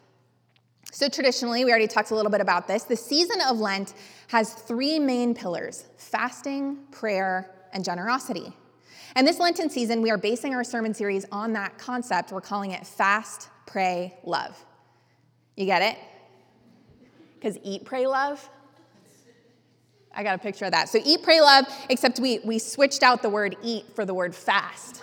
So, 0.92 1.08
traditionally, 1.08 1.64
we 1.64 1.72
already 1.72 1.88
talked 1.88 2.12
a 2.12 2.14
little 2.14 2.30
bit 2.30 2.40
about 2.40 2.68
this. 2.68 2.84
The 2.84 2.94
season 2.94 3.40
of 3.48 3.58
Lent 3.58 3.94
has 4.28 4.52
three 4.54 5.00
main 5.00 5.34
pillars 5.34 5.86
fasting, 5.96 6.84
prayer, 6.92 7.50
and 7.72 7.84
generosity. 7.84 8.52
And 9.16 9.26
this 9.26 9.38
Lenten 9.38 9.70
season, 9.70 10.02
we 10.02 10.10
are 10.10 10.18
basing 10.18 10.54
our 10.54 10.64
sermon 10.64 10.92
series 10.92 11.24
on 11.30 11.52
that 11.52 11.78
concept. 11.78 12.32
We're 12.32 12.40
calling 12.40 12.72
it 12.72 12.84
Fast, 12.86 13.48
Pray, 13.66 14.14
Love. 14.24 14.56
You 15.56 15.66
get 15.66 15.82
it? 15.82 15.98
Because 17.34 17.58
eat, 17.62 17.84
pray, 17.84 18.06
love. 18.06 18.48
I 20.12 20.22
got 20.22 20.34
a 20.34 20.38
picture 20.38 20.64
of 20.64 20.72
that. 20.72 20.88
So, 20.88 20.98
eat, 21.04 21.22
pray, 21.22 21.40
love, 21.40 21.66
except 21.88 22.18
we, 22.18 22.40
we 22.40 22.58
switched 22.58 23.02
out 23.02 23.22
the 23.22 23.28
word 23.28 23.56
eat 23.62 23.84
for 23.94 24.04
the 24.04 24.14
word 24.14 24.34
fast. 24.34 25.02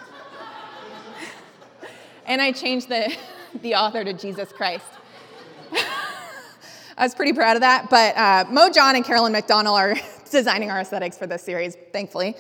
and 2.26 2.42
I 2.42 2.52
changed 2.52 2.90
the, 2.90 3.16
the 3.62 3.76
author 3.76 4.04
to 4.04 4.14
Jesus 4.14 4.52
Christ. 4.52 4.86
I 6.98 7.04
was 7.04 7.16
pretty 7.16 7.34
proud 7.34 7.56
of 7.56 7.62
that. 7.62 7.90
But 7.90 8.18
uh, 8.18 8.46
Mo 8.52 8.70
John 8.70 8.96
and 8.96 9.06
Carolyn 9.06 9.32
McDonald 9.32 9.78
are 9.78 9.96
designing 10.32 10.70
our 10.70 10.80
aesthetics 10.80 11.18
for 11.18 11.28
this 11.28 11.44
series, 11.44 11.78
thankfully. 11.94 12.36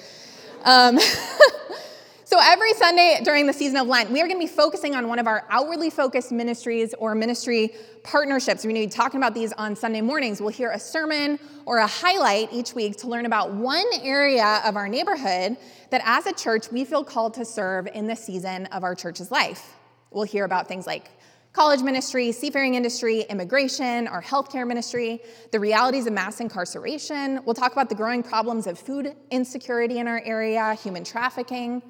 Um, 0.63 0.99
so 2.23 2.37
every 2.41 2.73
Sunday 2.73 3.19
during 3.23 3.47
the 3.47 3.53
season 3.53 3.77
of 3.77 3.87
Lent, 3.87 4.11
we 4.11 4.21
are 4.21 4.27
going 4.27 4.39
to 4.39 4.45
be 4.45 4.51
focusing 4.51 4.95
on 4.95 5.07
one 5.07 5.19
of 5.19 5.27
our 5.27 5.45
outwardly 5.49 5.89
focused 5.89 6.31
ministries 6.31 6.93
or 6.95 7.15
ministry 7.15 7.73
partnerships. 8.03 8.63
We're 8.63 8.71
going 8.71 8.87
to 8.87 8.87
be 8.87 9.01
talking 9.01 9.19
about 9.19 9.33
these 9.33 9.53
on 9.53 9.75
Sunday 9.75 10.01
mornings. 10.01 10.39
We'll 10.39 10.49
hear 10.49 10.71
a 10.71 10.79
sermon 10.79 11.39
or 11.65 11.77
a 11.77 11.87
highlight 11.87 12.53
each 12.53 12.75
week 12.75 12.97
to 12.97 13.07
learn 13.07 13.25
about 13.25 13.53
one 13.53 13.85
area 14.01 14.61
of 14.65 14.75
our 14.75 14.87
neighborhood 14.87 15.57
that 15.89 16.01
as 16.05 16.25
a 16.25 16.33
church 16.33 16.71
we 16.71 16.85
feel 16.85 17.03
called 17.03 17.33
to 17.35 17.45
serve 17.45 17.87
in 17.87 18.07
the 18.07 18.15
season 18.15 18.67
of 18.67 18.83
our 18.83 18.95
church's 18.95 19.31
life. 19.31 19.75
We'll 20.11 20.23
hear 20.23 20.45
about 20.45 20.67
things 20.67 20.85
like 20.85 21.09
college 21.53 21.81
ministry, 21.81 22.31
seafaring 22.31 22.75
industry, 22.75 23.21
immigration, 23.29 24.07
our 24.07 24.21
healthcare 24.21 24.65
ministry, 24.65 25.21
the 25.51 25.59
realities 25.59 26.07
of 26.07 26.13
mass 26.13 26.39
incarceration. 26.39 27.41
We'll 27.45 27.55
talk 27.55 27.73
about 27.73 27.89
the 27.89 27.95
growing 27.95 28.23
problems 28.23 28.67
of 28.67 28.79
food 28.79 29.15
insecurity 29.31 29.99
in 29.99 30.07
our 30.07 30.21
area, 30.23 30.73
human 30.75 31.03
trafficking. 31.03 31.81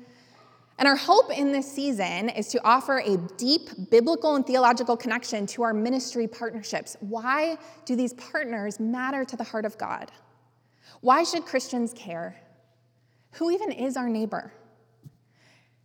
And 0.79 0.87
our 0.87 0.95
hope 0.95 1.29
in 1.31 1.51
this 1.51 1.71
season 1.71 2.29
is 2.29 2.47
to 2.47 2.63
offer 2.65 2.97
a 3.05 3.17
deep 3.37 3.91
biblical 3.91 4.35
and 4.35 4.43
theological 4.45 4.97
connection 4.97 5.45
to 5.47 5.61
our 5.61 5.75
ministry 5.75 6.27
partnerships. 6.27 6.97
Why 6.99 7.57
do 7.85 7.95
these 7.95 8.13
partners 8.13 8.79
matter 8.79 9.23
to 9.25 9.35
the 9.35 9.43
heart 9.43 9.65
of 9.65 9.77
God? 9.77 10.11
Why 11.01 11.23
should 11.23 11.45
Christians 11.45 11.93
care? 11.93 12.35
Who 13.33 13.51
even 13.51 13.71
is 13.71 13.95
our 13.95 14.09
neighbor? 14.09 14.51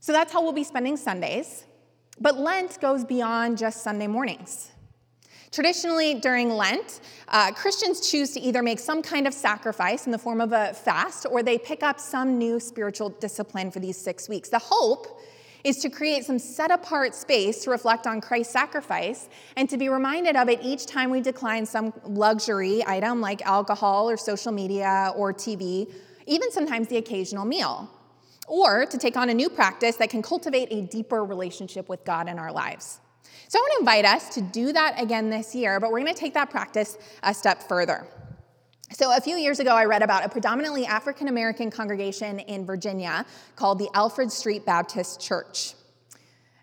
So 0.00 0.12
that's 0.12 0.32
how 0.32 0.42
we'll 0.42 0.52
be 0.52 0.64
spending 0.64 0.96
Sundays. 0.96 1.64
But 2.20 2.38
Lent 2.38 2.80
goes 2.80 3.04
beyond 3.04 3.58
just 3.58 3.82
Sunday 3.82 4.06
mornings. 4.06 4.70
Traditionally, 5.52 6.14
during 6.14 6.50
Lent, 6.50 7.00
uh, 7.28 7.52
Christians 7.52 8.10
choose 8.10 8.32
to 8.32 8.40
either 8.40 8.62
make 8.62 8.78
some 8.78 9.00
kind 9.00 9.26
of 9.26 9.34
sacrifice 9.34 10.06
in 10.06 10.12
the 10.12 10.18
form 10.18 10.40
of 10.40 10.52
a 10.52 10.74
fast 10.74 11.26
or 11.30 11.42
they 11.42 11.56
pick 11.56 11.82
up 11.82 12.00
some 12.00 12.36
new 12.36 12.58
spiritual 12.60 13.10
discipline 13.10 13.70
for 13.70 13.80
these 13.80 13.96
six 13.96 14.28
weeks. 14.28 14.48
The 14.48 14.58
hope 14.58 15.20
is 15.64 15.78
to 15.78 15.90
create 15.90 16.24
some 16.24 16.38
set 16.38 16.70
apart 16.70 17.14
space 17.14 17.64
to 17.64 17.70
reflect 17.70 18.06
on 18.06 18.20
Christ's 18.20 18.52
sacrifice 18.52 19.28
and 19.56 19.68
to 19.68 19.76
be 19.76 19.88
reminded 19.88 20.36
of 20.36 20.48
it 20.48 20.60
each 20.62 20.86
time 20.86 21.10
we 21.10 21.20
decline 21.20 21.66
some 21.66 21.92
luxury 22.04 22.84
item 22.86 23.20
like 23.20 23.44
alcohol 23.46 24.08
or 24.08 24.16
social 24.16 24.52
media 24.52 25.12
or 25.16 25.32
TV, 25.32 25.90
even 26.26 26.52
sometimes 26.52 26.88
the 26.88 26.98
occasional 26.98 27.44
meal. 27.44 27.90
Or 28.46 28.86
to 28.86 28.98
take 28.98 29.16
on 29.16 29.28
a 29.28 29.34
new 29.34 29.48
practice 29.48 29.96
that 29.96 30.10
can 30.10 30.22
cultivate 30.22 30.68
a 30.70 30.82
deeper 30.82 31.24
relationship 31.24 31.88
with 31.88 32.04
God 32.04 32.28
in 32.28 32.38
our 32.38 32.52
lives. 32.52 33.00
So 33.48 33.58
I 33.58 33.62
want 33.62 33.72
to 33.74 33.80
invite 33.80 34.04
us 34.04 34.34
to 34.34 34.40
do 34.40 34.72
that 34.72 35.00
again 35.00 35.30
this 35.30 35.54
year, 35.54 35.78
but 35.78 35.90
we're 35.90 36.00
going 36.00 36.14
to 36.14 36.18
take 36.18 36.34
that 36.34 36.50
practice 36.50 36.98
a 37.22 37.32
step 37.32 37.62
further. 37.68 38.06
So, 38.92 39.14
a 39.16 39.20
few 39.20 39.36
years 39.36 39.58
ago, 39.58 39.70
I 39.70 39.84
read 39.84 40.02
about 40.02 40.24
a 40.24 40.28
predominantly 40.28 40.86
African 40.86 41.26
American 41.26 41.72
congregation 41.72 42.38
in 42.38 42.64
Virginia 42.64 43.26
called 43.56 43.80
the 43.80 43.88
Alfred 43.94 44.30
Street 44.30 44.64
Baptist 44.64 45.20
Church. 45.20 45.74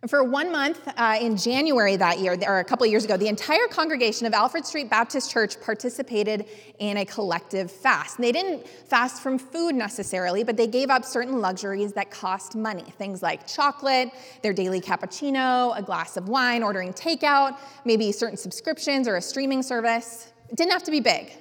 For 0.08 0.22
one 0.22 0.52
month 0.52 0.86
uh, 0.98 1.18
in 1.22 1.38
January 1.38 1.96
that 1.96 2.20
year, 2.20 2.38
or 2.46 2.60
a 2.60 2.64
couple 2.64 2.84
of 2.84 2.92
years 2.92 3.06
ago, 3.06 3.16
the 3.16 3.30
entire 3.30 3.68
congregation 3.70 4.28
of 4.28 4.34
Alfred 4.34 4.66
Street 4.66 4.90
Baptist 4.90 5.32
Church 5.32 5.60
participated 5.62 6.46
in 6.80 6.98
a 6.98 7.06
collective 7.06 7.72
fast. 7.72 8.18
They 8.18 8.34
didn't 8.34 8.68
fast 8.68 9.22
from 9.22 9.38
food 9.40 9.76
necessarily, 9.76 10.44
but 10.44 10.58
they 10.58 10.68
gave 10.68 10.90
up 10.90 11.06
certain 11.06 11.40
luxuries 11.40 11.94
that 11.94 12.12
cost 12.12 12.54
money. 12.54 12.84
Things 12.98 13.22
like 13.22 13.48
chocolate, 13.48 14.10
their 14.42 14.52
daily 14.52 14.82
cappuccino, 14.82 15.78
a 15.78 15.82
glass 15.82 16.18
of 16.18 16.28
wine, 16.28 16.64
ordering 16.64 16.92
takeout, 16.92 17.58
maybe 17.86 18.12
certain 18.12 18.38
subscriptions 18.38 19.08
or 19.08 19.16
a 19.16 19.22
streaming 19.22 19.64
service. 19.64 20.34
It 20.50 20.58
didn't 20.58 20.74
have 20.74 20.84
to 20.84 20.92
be 20.92 21.00
big 21.00 21.32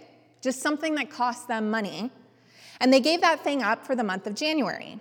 just 0.43 0.61
something 0.61 0.97
that 0.97 1.09
cost 1.09 1.49
them 1.49 1.71
money. 1.71 2.11
And 2.81 2.93
they 2.93 3.01
gave 3.01 3.21
that 3.21 3.43
thing 3.45 3.63
up 3.63 3.87
for 3.87 3.95
the 3.95 4.05
month 4.05 4.27
of 4.27 4.35
January. 4.35 5.01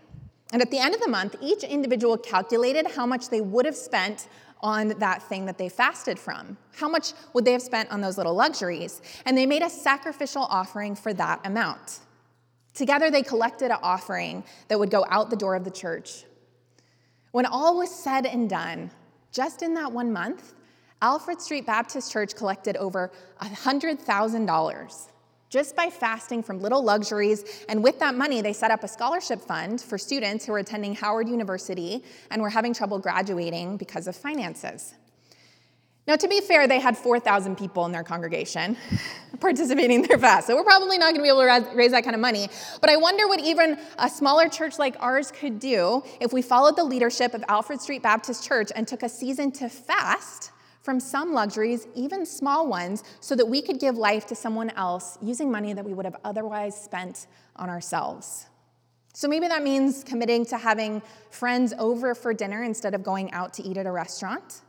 And 0.51 0.61
at 0.61 0.69
the 0.69 0.79
end 0.79 0.93
of 0.93 1.01
the 1.01 1.07
month, 1.07 1.35
each 1.41 1.63
individual 1.63 2.17
calculated 2.17 2.87
how 2.87 3.05
much 3.05 3.29
they 3.29 3.41
would 3.41 3.65
have 3.65 3.75
spent 3.75 4.27
on 4.61 4.89
that 4.99 5.23
thing 5.23 5.45
that 5.45 5.57
they 5.57 5.69
fasted 5.69 6.19
from. 6.19 6.57
How 6.75 6.87
much 6.87 7.13
would 7.33 7.45
they 7.45 7.53
have 7.53 7.61
spent 7.61 7.89
on 7.89 8.01
those 8.01 8.17
little 8.17 8.35
luxuries? 8.35 9.01
And 9.25 9.37
they 9.37 9.45
made 9.45 9.63
a 9.63 9.69
sacrificial 9.69 10.43
offering 10.43 10.95
for 10.95 11.13
that 11.13 11.39
amount. 11.45 11.99
Together, 12.73 13.09
they 13.09 13.23
collected 13.23 13.71
an 13.71 13.79
offering 13.81 14.43
that 14.67 14.77
would 14.77 14.91
go 14.91 15.05
out 15.09 15.29
the 15.29 15.35
door 15.35 15.55
of 15.55 15.63
the 15.63 15.71
church. 15.71 16.25
When 17.31 17.45
all 17.45 17.77
was 17.77 17.93
said 17.93 18.25
and 18.25 18.49
done, 18.49 18.91
just 19.31 19.61
in 19.61 19.73
that 19.75 19.91
one 19.91 20.11
month, 20.11 20.53
Alfred 21.01 21.41
Street 21.41 21.65
Baptist 21.65 22.11
Church 22.11 22.35
collected 22.35 22.77
over 22.77 23.11
$100,000 23.41 25.10
just 25.51 25.75
by 25.75 25.89
fasting 25.89 26.41
from 26.41 26.61
little 26.61 26.81
luxuries. 26.81 27.65
And 27.67 27.83
with 27.83 27.99
that 27.99 28.15
money, 28.15 28.41
they 28.41 28.53
set 28.53 28.71
up 28.71 28.83
a 28.83 28.87
scholarship 28.87 29.41
fund 29.41 29.81
for 29.81 29.97
students 29.97 30.45
who 30.45 30.53
were 30.53 30.59
attending 30.59 30.95
Howard 30.95 31.27
University 31.27 32.03
and 32.31 32.41
were 32.41 32.49
having 32.49 32.73
trouble 32.73 32.97
graduating 32.97 33.75
because 33.75 34.07
of 34.07 34.15
finances. 34.15 34.95
Now, 36.07 36.15
to 36.15 36.27
be 36.27 36.41
fair, 36.41 36.67
they 36.67 36.79
had 36.79 36.97
4,000 36.97 37.57
people 37.57 37.85
in 37.85 37.91
their 37.91 38.03
congregation 38.03 38.75
participating 39.39 40.01
in 40.01 40.07
their 40.07 40.17
fast, 40.17 40.47
so 40.47 40.55
we're 40.55 40.63
probably 40.63 40.97
not 40.97 41.13
going 41.13 41.17
to 41.17 41.21
be 41.21 41.29
able 41.29 41.41
to 41.41 41.75
raise 41.75 41.91
that 41.91 42.03
kind 42.03 42.15
of 42.15 42.21
money. 42.21 42.49
But 42.79 42.89
I 42.89 42.97
wonder 42.97 43.27
what 43.27 43.39
even 43.39 43.77
a 43.99 44.09
smaller 44.09 44.49
church 44.49 44.79
like 44.79 44.95
ours 44.99 45.31
could 45.31 45.59
do 45.59 46.01
if 46.19 46.33
we 46.33 46.41
followed 46.41 46.75
the 46.75 46.83
leadership 46.83 47.35
of 47.35 47.43
Alfred 47.47 47.81
Street 47.81 48.01
Baptist 48.01 48.47
Church 48.47 48.71
and 48.75 48.87
took 48.87 49.03
a 49.03 49.09
season 49.09 49.51
to 49.53 49.69
fast 49.69 50.51
from 50.81 50.99
some 50.99 51.33
luxuries, 51.33 51.87
even 51.95 52.25
small 52.25 52.67
ones, 52.67 53.03
so 53.19 53.35
that 53.35 53.45
we 53.45 53.61
could 53.61 53.79
give 53.79 53.95
life 53.97 54.25
to 54.27 54.35
someone 54.35 54.71
else 54.71 55.17
using 55.21 55.51
money 55.51 55.73
that 55.73 55.85
we 55.85 55.93
would 55.93 56.05
have 56.05 56.17
otherwise 56.23 56.79
spent 56.79 57.27
on 57.55 57.69
ourselves. 57.69 58.47
So 59.13 59.27
maybe 59.27 59.47
that 59.47 59.61
means 59.61 60.03
committing 60.03 60.45
to 60.47 60.57
having 60.57 61.01
friends 61.29 61.73
over 61.77 62.15
for 62.15 62.33
dinner 62.33 62.63
instead 62.63 62.95
of 62.95 63.03
going 63.03 63.31
out 63.31 63.53
to 63.55 63.63
eat 63.63 63.77
at 63.77 63.85
a 63.85 63.91
restaurant. 63.91 64.61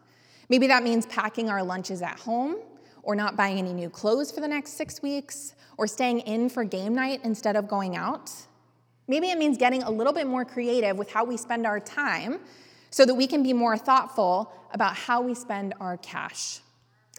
Maybe 0.49 0.67
that 0.67 0.83
means 0.83 1.07
packing 1.07 1.49
our 1.49 1.63
lunches 1.63 2.03
at 2.03 2.19
home, 2.19 2.57
or 3.05 3.17
not 3.17 3.37
buying 3.37 3.59
any 3.59 3.73
new 3.73 3.89
clothes 3.89 4.31
for 4.31 4.41
the 4.41 4.49
next 4.49 4.73
six 4.73 5.03
weeks, 5.03 5.55
or 5.79 5.87
staying 5.87 6.21
in 6.21 6.49
for 6.49 6.63
game 6.65 6.95
night 6.95 7.21
instead 7.25 7.57
of 7.57 7.69
going 7.69 7.97
out. 7.97 8.31
Maybe 9.09 9.31
it 9.31 9.39
means 9.39 9.59
getting 9.59 9.83
a 9.83 9.91
little 9.91 10.13
bit 10.13 10.27
more 10.27 10.45
creative 10.45 10.97
with 10.97 11.11
how 11.11 11.25
we 11.25 11.37
spend 11.37 11.67
our 11.67 11.81
time 11.81 12.41
so 12.93 13.05
that 13.07 13.15
we 13.15 13.27
can 13.27 13.43
be 13.43 13.53
more 13.53 13.77
thoughtful 13.77 14.53
about 14.73 14.95
how 14.95 15.21
we 15.23 15.35
spend 15.35 15.75
our 15.81 15.97
cash. 15.97 16.61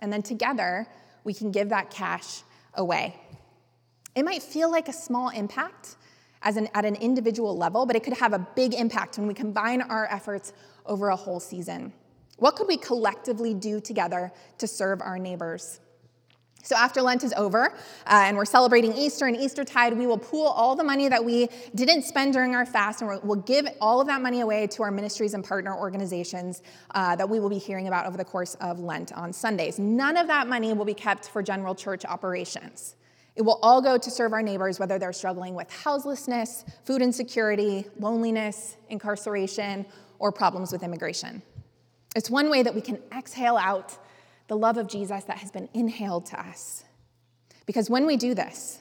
And 0.02 0.14
then 0.14 0.22
together, 0.22 0.88
we 1.24 1.34
can 1.34 1.52
give 1.52 1.70
that 1.70 1.90
cash 1.90 2.44
away. 2.76 3.20
It 4.16 4.24
might 4.24 4.44
feel 4.44 4.72
like 4.72 4.88
a 4.88 4.94
small 4.94 5.30
impact 5.30 5.96
as 6.44 6.58
an, 6.58 6.70
at 6.76 6.86
an 6.86 6.96
individual 6.96 7.58
level, 7.58 7.86
but 7.86 7.96
it 7.96 8.04
could 8.04 8.18
have 8.18 8.34
a 8.34 8.48
big 8.56 8.76
impact 8.76 9.18
when 9.18 9.28
we 9.28 9.34
combine 9.34 9.82
our 9.82 10.06
efforts 10.12 10.54
over 10.86 11.10
a 11.10 11.16
whole 11.16 11.40
season. 11.40 11.92
What 12.38 12.56
could 12.56 12.68
we 12.68 12.78
collectively 12.78 13.54
do 13.54 13.80
together 13.80 14.32
to 14.60 14.68
serve 14.68 15.02
our 15.02 15.18
neighbors? 15.18 15.80
So, 16.66 16.78
after 16.78 17.02
Lent 17.02 17.26
is 17.26 17.34
over 17.34 17.66
uh, 17.66 17.74
and 18.08 18.38
we're 18.38 18.46
celebrating 18.46 18.94
Easter 18.94 19.26
and 19.26 19.36
Eastertide, 19.36 19.98
we 19.98 20.08
will 20.08 20.18
pool 20.18 20.48
all 20.48 20.78
the 20.78 20.84
money 20.84 21.10
that 21.10 21.24
we 21.24 21.50
didn't 21.76 22.04
spend 22.04 22.32
during 22.32 22.56
our 22.56 22.66
fast 22.66 23.02
and 23.02 23.20
we'll 23.22 23.42
give 23.42 23.68
all 23.82 24.00
of 24.00 24.08
that 24.08 24.22
money 24.22 24.40
away 24.40 24.66
to 24.68 24.84
our 24.84 24.90
ministries 24.90 25.34
and 25.34 25.44
partner 25.44 25.76
organizations 25.78 26.62
uh, 26.96 27.18
that 27.18 27.30
we 27.30 27.42
will 27.42 27.50
be 27.50 27.58
hearing 27.58 27.90
about 27.90 28.06
over 28.06 28.16
the 28.16 28.24
course 28.24 28.56
of 28.62 28.80
Lent 28.80 29.12
on 29.12 29.34
Sundays. 29.34 29.78
None 29.78 30.16
of 30.16 30.28
that 30.28 30.48
money 30.48 30.72
will 30.72 30.86
be 30.86 30.94
kept 30.94 31.28
for 31.28 31.44
general 31.44 31.76
church 31.76 32.06
operations. 32.06 32.96
It 33.36 33.42
will 33.42 33.60
all 33.62 33.82
go 33.82 33.98
to 33.98 34.10
serve 34.10 34.32
our 34.32 34.42
neighbors, 34.42 34.80
whether 34.80 34.98
they're 34.98 35.12
struggling 35.12 35.56
with 35.56 35.70
houselessness, 35.70 36.64
food 36.86 37.02
insecurity, 37.02 37.86
loneliness, 38.00 38.78
incarceration, 38.90 39.86
or 40.18 40.32
problems 40.32 40.72
with 40.72 40.82
immigration. 40.82 41.42
It's 42.16 42.30
one 42.30 42.50
way 42.50 42.64
that 42.64 42.74
we 42.74 42.82
can 42.82 43.00
exhale 43.12 43.58
out 43.58 43.98
the 44.48 44.58
love 44.58 44.78
of 44.78 44.88
Jesus 44.88 45.24
that 45.26 45.38
has 45.38 45.52
been 45.52 45.70
inhaled 45.74 46.26
to 46.28 46.40
us. 46.40 46.84
Because 47.66 47.90
when 47.90 48.06
we 48.06 48.18
do 48.18 48.34
this, 48.34 48.80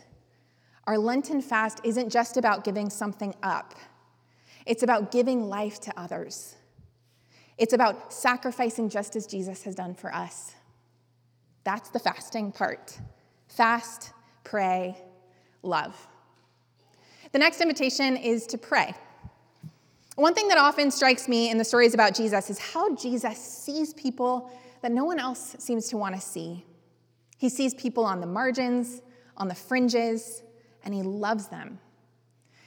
our 0.87 0.99
Lenten 0.99 1.41
fast 1.41 1.81
isn't 1.85 2.11
just 2.11 2.37
about 2.37 2.65
giving 2.65 2.91
something 2.91 3.35
up, 3.43 3.75
it's 4.67 4.83
about 4.83 5.11
giving 5.11 5.49
life 5.49 5.81
to 5.81 5.93
others. 5.99 6.57
It's 7.59 7.75
about 7.75 8.13
sacrificing 8.13 8.89
just 8.89 9.15
as 9.15 9.27
Jesus 9.27 9.63
has 9.65 9.75
done 9.75 9.95
for 9.95 10.13
us. 10.13 10.55
That's 11.65 11.91
the 11.91 11.99
fasting 11.99 12.51
part. 12.51 12.99
Fast, 13.49 14.13
pray, 14.43 14.97
love. 15.63 16.09
The 17.33 17.39
next 17.39 17.61
invitation 17.61 18.17
is 18.17 18.47
to 18.49 18.59
pray. 18.59 18.95
One 20.17 20.35
thing 20.35 20.49
that 20.49 20.59
often 20.59 20.91
strikes 20.91 21.29
me 21.29 21.51
in 21.51 21.59
the 21.59 21.65
stories 21.65 21.95
about 21.95 22.15
Jesus 22.15 22.51
is 22.51 22.59
how 22.59 22.95
Jesus 22.95 23.39
sees 23.39 23.95
people 23.95 24.51
that 24.83 24.93
no 24.93 25.05
one 25.05 25.19
else 25.19 25.57
seems 25.59 25.89
to 25.89 25.97
want 25.97 26.15
to 26.15 26.21
see. 26.21 26.65
He 27.39 27.49
sees 27.49 27.73
people 27.75 28.05
on 28.05 28.21
the 28.21 28.27
margins, 28.27 29.01
on 29.37 29.49
the 29.49 29.55
fringes, 29.55 30.43
and 30.85 30.93
he 30.93 31.03
loves 31.03 31.49
them. 31.49 31.79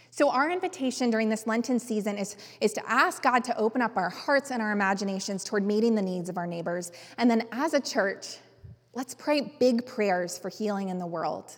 So, 0.09 0.29
our 0.29 0.49
invitation 0.49 1.09
during 1.09 1.27
this 1.27 1.45
Lenten 1.45 1.77
season 1.77 2.17
is, 2.17 2.37
is 2.61 2.71
to 2.73 2.89
ask 2.89 3.21
God 3.21 3.43
to 3.43 3.57
open 3.57 3.81
up 3.81 3.97
our 3.97 4.09
hearts 4.09 4.49
and 4.49 4.61
our 4.61 4.71
imaginations 4.71 5.43
toward 5.43 5.65
meeting 5.65 5.93
the 5.93 6.01
needs 6.01 6.29
of 6.29 6.37
our 6.37 6.47
neighbors. 6.47 6.93
And 7.17 7.29
then, 7.29 7.43
as 7.51 7.73
a 7.73 7.81
church, 7.81 8.37
let's 8.93 9.13
pray 9.13 9.53
big 9.59 9.85
prayers 9.85 10.37
for 10.37 10.47
healing 10.47 10.87
in 10.87 10.99
the 10.99 11.05
world. 11.05 11.53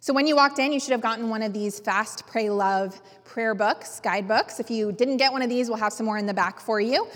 So, 0.00 0.14
when 0.14 0.26
you 0.26 0.34
walked 0.34 0.58
in, 0.60 0.72
you 0.72 0.80
should 0.80 0.92
have 0.92 1.02
gotten 1.02 1.28
one 1.28 1.42
of 1.42 1.52
these 1.52 1.78
Fast, 1.78 2.26
Pray, 2.26 2.48
Love 2.48 2.98
prayer 3.24 3.54
books, 3.54 4.00
guidebooks. 4.00 4.58
If 4.58 4.70
you 4.70 4.90
didn't 4.90 5.18
get 5.18 5.30
one 5.30 5.42
of 5.42 5.50
these, 5.50 5.68
we'll 5.68 5.76
have 5.76 5.92
some 5.92 6.06
more 6.06 6.16
in 6.16 6.24
the 6.24 6.34
back 6.34 6.58
for 6.58 6.80
you. 6.80 7.06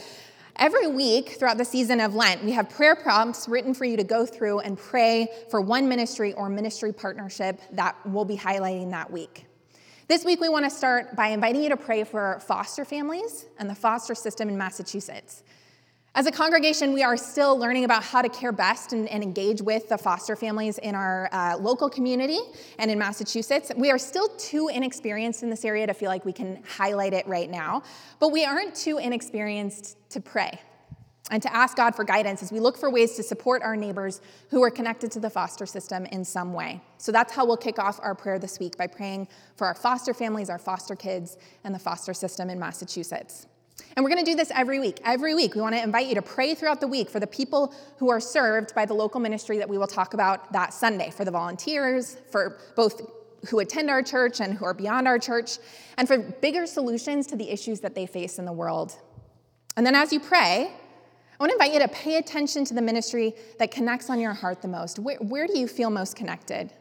Every 0.58 0.86
week 0.86 1.36
throughout 1.38 1.58
the 1.58 1.66
season 1.66 2.00
of 2.00 2.14
Lent, 2.14 2.42
we 2.42 2.52
have 2.52 2.70
prayer 2.70 2.96
prompts 2.96 3.46
written 3.46 3.74
for 3.74 3.84
you 3.84 3.98
to 3.98 4.04
go 4.04 4.24
through 4.24 4.60
and 4.60 4.78
pray 4.78 5.28
for 5.50 5.60
one 5.60 5.86
ministry 5.86 6.32
or 6.32 6.48
ministry 6.48 6.94
partnership 6.94 7.60
that 7.72 7.94
we'll 8.06 8.24
be 8.24 8.38
highlighting 8.38 8.90
that 8.92 9.10
week. 9.10 9.44
This 10.08 10.24
week, 10.24 10.40
we 10.40 10.48
want 10.48 10.64
to 10.64 10.70
start 10.70 11.14
by 11.14 11.28
inviting 11.28 11.62
you 11.62 11.68
to 11.68 11.76
pray 11.76 12.04
for 12.04 12.40
foster 12.46 12.86
families 12.86 13.44
and 13.58 13.68
the 13.68 13.74
foster 13.74 14.14
system 14.14 14.48
in 14.48 14.56
Massachusetts. 14.56 15.42
As 16.16 16.24
a 16.24 16.32
congregation, 16.32 16.94
we 16.94 17.02
are 17.02 17.18
still 17.18 17.58
learning 17.58 17.84
about 17.84 18.02
how 18.02 18.22
to 18.22 18.30
care 18.30 18.50
best 18.50 18.94
and, 18.94 19.06
and 19.10 19.22
engage 19.22 19.60
with 19.60 19.90
the 19.90 19.98
foster 19.98 20.34
families 20.34 20.78
in 20.78 20.94
our 20.94 21.28
uh, 21.30 21.58
local 21.58 21.90
community 21.90 22.38
and 22.78 22.90
in 22.90 22.98
Massachusetts. 22.98 23.70
We 23.76 23.90
are 23.90 23.98
still 23.98 24.28
too 24.38 24.68
inexperienced 24.68 25.42
in 25.42 25.50
this 25.50 25.62
area 25.62 25.86
to 25.86 25.92
feel 25.92 26.08
like 26.08 26.24
we 26.24 26.32
can 26.32 26.62
highlight 26.66 27.12
it 27.12 27.26
right 27.26 27.50
now, 27.50 27.82
but 28.18 28.32
we 28.32 28.46
aren't 28.46 28.74
too 28.74 28.96
inexperienced 28.96 29.98
to 30.08 30.22
pray 30.22 30.58
and 31.30 31.42
to 31.42 31.54
ask 31.54 31.76
God 31.76 31.94
for 31.94 32.02
guidance 32.02 32.42
as 32.42 32.50
we 32.50 32.60
look 32.60 32.78
for 32.78 32.90
ways 32.90 33.14
to 33.16 33.22
support 33.22 33.60
our 33.60 33.76
neighbors 33.76 34.22
who 34.48 34.62
are 34.62 34.70
connected 34.70 35.12
to 35.12 35.20
the 35.20 35.28
foster 35.28 35.66
system 35.66 36.06
in 36.06 36.24
some 36.24 36.54
way. 36.54 36.80
So 36.96 37.12
that's 37.12 37.34
how 37.34 37.44
we'll 37.44 37.58
kick 37.58 37.78
off 37.78 38.00
our 38.02 38.14
prayer 38.14 38.38
this 38.38 38.58
week 38.58 38.78
by 38.78 38.86
praying 38.86 39.28
for 39.56 39.66
our 39.66 39.74
foster 39.74 40.14
families, 40.14 40.48
our 40.48 40.58
foster 40.58 40.96
kids, 40.96 41.36
and 41.62 41.74
the 41.74 41.78
foster 41.78 42.14
system 42.14 42.48
in 42.48 42.58
Massachusetts. 42.58 43.48
And 43.94 44.04
we're 44.04 44.10
going 44.10 44.24
to 44.24 44.30
do 44.30 44.36
this 44.36 44.50
every 44.54 44.78
week. 44.78 45.00
Every 45.04 45.34
week, 45.34 45.54
we 45.54 45.60
want 45.60 45.74
to 45.74 45.82
invite 45.82 46.06
you 46.06 46.14
to 46.14 46.22
pray 46.22 46.54
throughout 46.54 46.80
the 46.80 46.88
week 46.88 47.08
for 47.08 47.18
the 47.20 47.26
people 47.26 47.74
who 47.98 48.10
are 48.10 48.20
served 48.20 48.74
by 48.74 48.84
the 48.84 48.94
local 48.94 49.20
ministry 49.20 49.58
that 49.58 49.68
we 49.68 49.78
will 49.78 49.86
talk 49.86 50.14
about 50.14 50.52
that 50.52 50.74
Sunday, 50.74 51.10
for 51.10 51.24
the 51.24 51.30
volunteers, 51.30 52.16
for 52.30 52.58
both 52.74 53.00
who 53.48 53.60
attend 53.60 53.90
our 53.90 54.02
church 54.02 54.40
and 54.40 54.54
who 54.54 54.64
are 54.64 54.74
beyond 54.74 55.06
our 55.06 55.18
church, 55.18 55.58
and 55.96 56.06
for 56.08 56.18
bigger 56.18 56.66
solutions 56.66 57.26
to 57.28 57.36
the 57.36 57.48
issues 57.50 57.80
that 57.80 57.94
they 57.94 58.06
face 58.06 58.38
in 58.38 58.44
the 58.44 58.52
world. 58.52 58.94
And 59.76 59.86
then 59.86 59.94
as 59.94 60.12
you 60.12 60.20
pray, 60.20 60.70
I 61.38 61.42
want 61.42 61.50
to 61.50 61.54
invite 61.54 61.72
you 61.72 61.80
to 61.80 61.88
pay 61.88 62.16
attention 62.16 62.64
to 62.64 62.74
the 62.74 62.82
ministry 62.82 63.34
that 63.58 63.70
connects 63.70 64.08
on 64.08 64.18
your 64.18 64.32
heart 64.32 64.62
the 64.62 64.68
most. 64.68 64.98
Where, 64.98 65.18
where 65.18 65.46
do 65.46 65.58
you 65.58 65.68
feel 65.68 65.90
most 65.90 66.16
connected? 66.16 66.72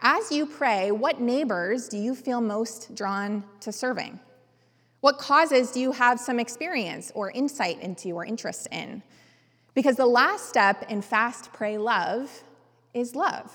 As 0.00 0.32
you 0.32 0.46
pray, 0.46 0.90
what 0.90 1.20
neighbors 1.20 1.88
do 1.88 1.98
you 1.98 2.14
feel 2.14 2.40
most 2.40 2.94
drawn 2.94 3.44
to 3.60 3.72
serving? 3.72 4.18
What 5.04 5.18
causes 5.18 5.70
do 5.70 5.80
you 5.80 5.92
have 5.92 6.18
some 6.18 6.40
experience 6.40 7.12
or 7.14 7.30
insight 7.30 7.78
into 7.82 8.12
or 8.12 8.24
interest 8.24 8.68
in? 8.72 9.02
Because 9.74 9.96
the 9.96 10.06
last 10.06 10.48
step 10.48 10.90
in 10.90 11.02
fast, 11.02 11.52
pray, 11.52 11.76
love 11.76 12.42
is 12.94 13.14
love. 13.14 13.52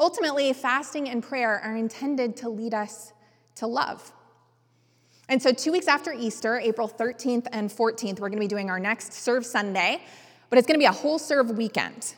Ultimately, 0.00 0.52
fasting 0.52 1.08
and 1.08 1.22
prayer 1.22 1.60
are 1.60 1.76
intended 1.76 2.36
to 2.38 2.48
lead 2.48 2.74
us 2.74 3.12
to 3.54 3.68
love. 3.68 4.12
And 5.28 5.40
so, 5.40 5.52
two 5.52 5.70
weeks 5.70 5.86
after 5.86 6.12
Easter, 6.12 6.58
April 6.58 6.88
13th 6.88 7.46
and 7.52 7.70
14th, 7.70 8.18
we're 8.18 8.28
going 8.28 8.32
to 8.32 8.38
be 8.40 8.48
doing 8.48 8.70
our 8.70 8.80
next 8.80 9.12
Serve 9.12 9.46
Sunday, 9.46 10.02
but 10.50 10.58
it's 10.58 10.66
going 10.66 10.80
to 10.80 10.82
be 10.82 10.86
a 10.86 10.90
whole 10.90 11.20
Serve 11.20 11.56
weekend. 11.56 12.16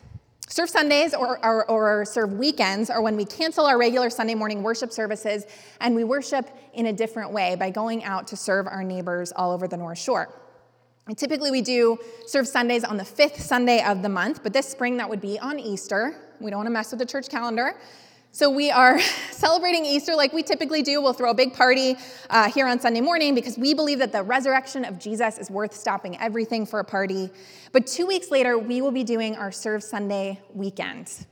Serve 0.50 0.68
Sundays 0.68 1.14
or, 1.14 1.38
or, 1.46 1.70
or, 1.70 2.04
Serve 2.04 2.32
weekends 2.32 2.90
are 2.90 3.00
when 3.00 3.16
we 3.16 3.24
cancel 3.24 3.66
our 3.66 3.78
regular 3.78 4.10
Sunday 4.10 4.34
morning 4.34 4.64
worship 4.64 4.92
services 4.92 5.46
and 5.80 5.94
we 5.94 6.02
worship 6.02 6.50
in 6.74 6.86
a 6.86 6.92
different 6.92 7.30
way 7.30 7.54
by 7.54 7.70
going 7.70 8.02
out 8.02 8.26
to 8.26 8.36
serve 8.36 8.66
our 8.66 8.82
neighbors 8.82 9.32
all 9.36 9.52
over 9.52 9.68
the 9.68 9.76
North 9.76 9.98
Shore. 9.98 10.28
And 11.06 11.16
typically, 11.16 11.52
we 11.52 11.62
do 11.62 11.98
Serve 12.26 12.48
Sundays 12.48 12.82
on 12.82 12.96
the 12.96 13.04
fifth 13.04 13.40
Sunday 13.40 13.80
of 13.84 14.02
the 14.02 14.08
month, 14.08 14.42
but 14.42 14.52
this 14.52 14.68
spring 14.68 14.96
that 14.96 15.08
would 15.08 15.20
be 15.20 15.38
on 15.38 15.60
Easter. 15.60 16.16
We 16.40 16.50
don't 16.50 16.58
want 16.58 16.66
to 16.66 16.72
mess 16.72 16.90
with 16.90 16.98
the 16.98 17.06
church 17.06 17.28
calendar. 17.28 17.76
So, 18.32 18.48
we 18.48 18.70
are 18.70 19.00
celebrating 19.32 19.84
Easter 19.84 20.14
like 20.14 20.32
we 20.32 20.44
typically 20.44 20.82
do. 20.82 21.02
We'll 21.02 21.12
throw 21.12 21.30
a 21.30 21.34
big 21.34 21.52
party 21.52 21.96
uh, 22.30 22.48
here 22.48 22.66
on 22.68 22.78
Sunday 22.78 23.00
morning 23.00 23.34
because 23.34 23.58
we 23.58 23.74
believe 23.74 23.98
that 23.98 24.12
the 24.12 24.22
resurrection 24.22 24.84
of 24.84 25.00
Jesus 25.00 25.36
is 25.36 25.50
worth 25.50 25.74
stopping 25.74 26.16
everything 26.20 26.64
for 26.64 26.78
a 26.78 26.84
party. 26.84 27.28
But 27.72 27.88
two 27.88 28.06
weeks 28.06 28.30
later, 28.30 28.56
we 28.56 28.82
will 28.82 28.92
be 28.92 29.02
doing 29.02 29.34
our 29.34 29.50
Serve 29.50 29.82
Sunday 29.82 30.40
weekend. 30.54 31.26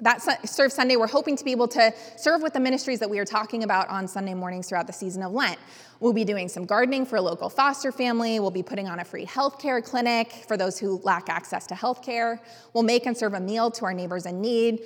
That 0.00 0.22
Serve 0.48 0.72
Sunday, 0.72 0.96
we're 0.96 1.08
hoping 1.08 1.36
to 1.36 1.44
be 1.44 1.50
able 1.50 1.68
to 1.68 1.92
serve 2.16 2.40
with 2.40 2.54
the 2.54 2.60
ministries 2.60 3.00
that 3.00 3.10
we 3.10 3.18
are 3.18 3.24
talking 3.24 3.64
about 3.64 3.88
on 3.88 4.08
Sunday 4.08 4.32
mornings 4.32 4.68
throughout 4.68 4.86
the 4.86 4.92
season 4.92 5.22
of 5.24 5.32
Lent. 5.32 5.58
We'll 6.00 6.12
be 6.12 6.24
doing 6.24 6.48
some 6.48 6.64
gardening 6.64 7.04
for 7.04 7.16
a 7.16 7.20
local 7.20 7.50
foster 7.50 7.90
family. 7.90 8.38
We'll 8.38 8.52
be 8.52 8.62
putting 8.62 8.88
on 8.88 9.00
a 9.00 9.04
free 9.04 9.26
healthcare 9.26 9.84
clinic 9.84 10.44
for 10.46 10.56
those 10.56 10.78
who 10.78 11.00
lack 11.02 11.28
access 11.28 11.66
to 11.66 11.74
healthcare. 11.74 12.38
We'll 12.72 12.84
make 12.84 13.06
and 13.06 13.16
serve 13.16 13.34
a 13.34 13.40
meal 13.40 13.70
to 13.72 13.84
our 13.84 13.92
neighbors 13.92 14.24
in 14.24 14.40
need. 14.40 14.82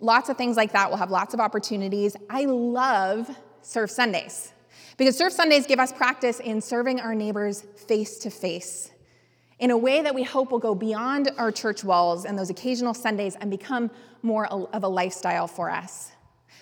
Lots 0.00 0.28
of 0.28 0.36
things 0.36 0.56
like 0.56 0.72
that. 0.72 0.88
We'll 0.90 0.98
have 0.98 1.10
lots 1.10 1.34
of 1.34 1.40
opportunities. 1.40 2.16
I 2.28 2.44
love 2.44 3.30
Serve 3.62 3.90
Sundays 3.90 4.52
because 4.96 5.16
Serve 5.16 5.32
Sundays 5.32 5.66
give 5.66 5.80
us 5.80 5.92
practice 5.92 6.40
in 6.40 6.60
serving 6.60 7.00
our 7.00 7.14
neighbors 7.14 7.62
face 7.86 8.18
to 8.18 8.30
face 8.30 8.90
in 9.58 9.70
a 9.70 9.76
way 9.76 10.02
that 10.02 10.14
we 10.14 10.22
hope 10.22 10.50
will 10.50 10.58
go 10.58 10.74
beyond 10.74 11.30
our 11.38 11.50
church 11.50 11.82
walls 11.82 12.24
and 12.24 12.38
those 12.38 12.50
occasional 12.50 12.94
Sundays 12.94 13.36
and 13.36 13.50
become 13.50 13.90
more 14.22 14.46
of 14.46 14.82
a 14.82 14.88
lifestyle 14.88 15.46
for 15.46 15.70
us. 15.70 16.12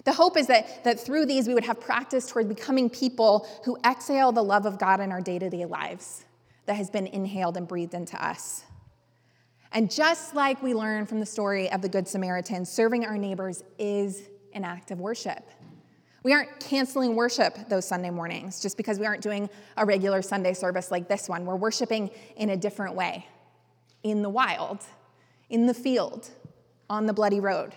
The 0.05 0.13
hope 0.13 0.37
is 0.37 0.47
that, 0.49 0.85
that 0.85 1.01
through 1.01 1.27
these 1.27 1.49
we 1.49 1.55
would 1.55 1.65
have 1.65 1.81
practice 1.81 2.29
toward 2.29 2.49
becoming 2.49 2.91
people 2.91 3.49
who 3.65 3.77
exhale 3.85 4.33
the 4.33 4.45
love 4.45 4.67
of 4.67 4.79
God 4.79 5.01
in 5.01 5.11
our 5.13 5.21
day 5.21 5.39
to 5.39 5.49
day 5.51 5.65
lives 5.65 6.25
that 6.67 6.75
has 6.75 6.91
been 6.91 7.07
inhaled 7.07 7.57
and 7.57 7.67
breathed 7.67 7.95
into 7.95 8.23
us. 8.25 8.65
And 9.75 9.91
just 9.91 10.37
like 10.37 10.63
we 10.63 10.73
learn 10.73 11.05
from 11.05 11.19
the 11.19 11.27
story 11.27 11.71
of 11.73 11.83
the 11.83 11.89
Good 11.89 12.07
Samaritan, 12.07 12.65
serving 12.65 13.05
our 13.05 13.19
neighbors 13.19 13.65
is 13.77 14.23
an 14.53 14.63
act 14.63 14.93
of 14.93 15.01
worship. 15.01 15.43
We 16.23 16.33
aren't 16.33 16.61
canceling 16.61 17.17
worship 17.17 17.69
those 17.69 17.85
Sunday 17.85 18.11
mornings 18.11 18.61
just 18.61 18.77
because 18.77 19.01
we 19.01 19.05
aren't 19.05 19.21
doing 19.21 19.51
a 19.77 19.85
regular 19.85 20.23
Sunday 20.23 20.55
service 20.55 20.93
like 20.93 21.09
this 21.09 21.29
one. 21.29 21.45
We're 21.45 21.57
worshiping 21.57 22.11
in 22.37 22.51
a 22.51 22.57
different 22.57 22.95
way 22.95 23.27
in 24.05 24.23
the 24.23 24.31
wild, 24.31 24.79
in 25.51 25.67
the 25.67 25.75
field, 25.75 26.31
on 26.89 27.07
the 27.07 27.13
bloody 27.13 27.41
road. 27.41 27.75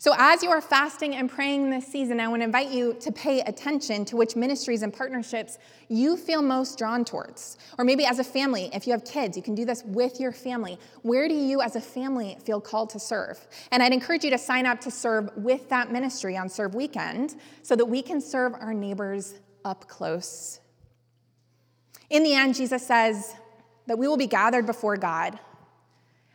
So, 0.00 0.14
as 0.16 0.42
you 0.42 0.48
are 0.48 0.62
fasting 0.62 1.14
and 1.16 1.30
praying 1.30 1.68
this 1.68 1.86
season, 1.86 2.20
I 2.20 2.28
want 2.28 2.40
to 2.40 2.44
invite 2.44 2.70
you 2.70 2.96
to 3.00 3.12
pay 3.12 3.42
attention 3.42 4.06
to 4.06 4.16
which 4.16 4.34
ministries 4.34 4.80
and 4.80 4.94
partnerships 4.94 5.58
you 5.90 6.16
feel 6.16 6.40
most 6.40 6.78
drawn 6.78 7.04
towards. 7.04 7.58
Or 7.76 7.84
maybe 7.84 8.06
as 8.06 8.18
a 8.18 8.24
family, 8.24 8.70
if 8.72 8.86
you 8.86 8.94
have 8.94 9.04
kids, 9.04 9.36
you 9.36 9.42
can 9.42 9.54
do 9.54 9.66
this 9.66 9.84
with 9.84 10.18
your 10.18 10.32
family. 10.32 10.78
Where 11.02 11.28
do 11.28 11.34
you 11.34 11.60
as 11.60 11.76
a 11.76 11.82
family 11.82 12.38
feel 12.42 12.62
called 12.62 12.88
to 12.90 12.98
serve? 12.98 13.46
And 13.72 13.82
I'd 13.82 13.92
encourage 13.92 14.24
you 14.24 14.30
to 14.30 14.38
sign 14.38 14.64
up 14.64 14.80
to 14.80 14.90
serve 14.90 15.28
with 15.36 15.68
that 15.68 15.92
ministry 15.92 16.34
on 16.34 16.48
Serve 16.48 16.74
Weekend 16.74 17.34
so 17.60 17.76
that 17.76 17.84
we 17.84 18.00
can 18.00 18.22
serve 18.22 18.54
our 18.54 18.72
neighbors 18.72 19.34
up 19.66 19.86
close. 19.86 20.60
In 22.08 22.22
the 22.22 22.32
end, 22.32 22.54
Jesus 22.54 22.86
says 22.86 23.34
that 23.86 23.98
we 23.98 24.08
will 24.08 24.16
be 24.16 24.26
gathered 24.26 24.64
before 24.64 24.96
God 24.96 25.38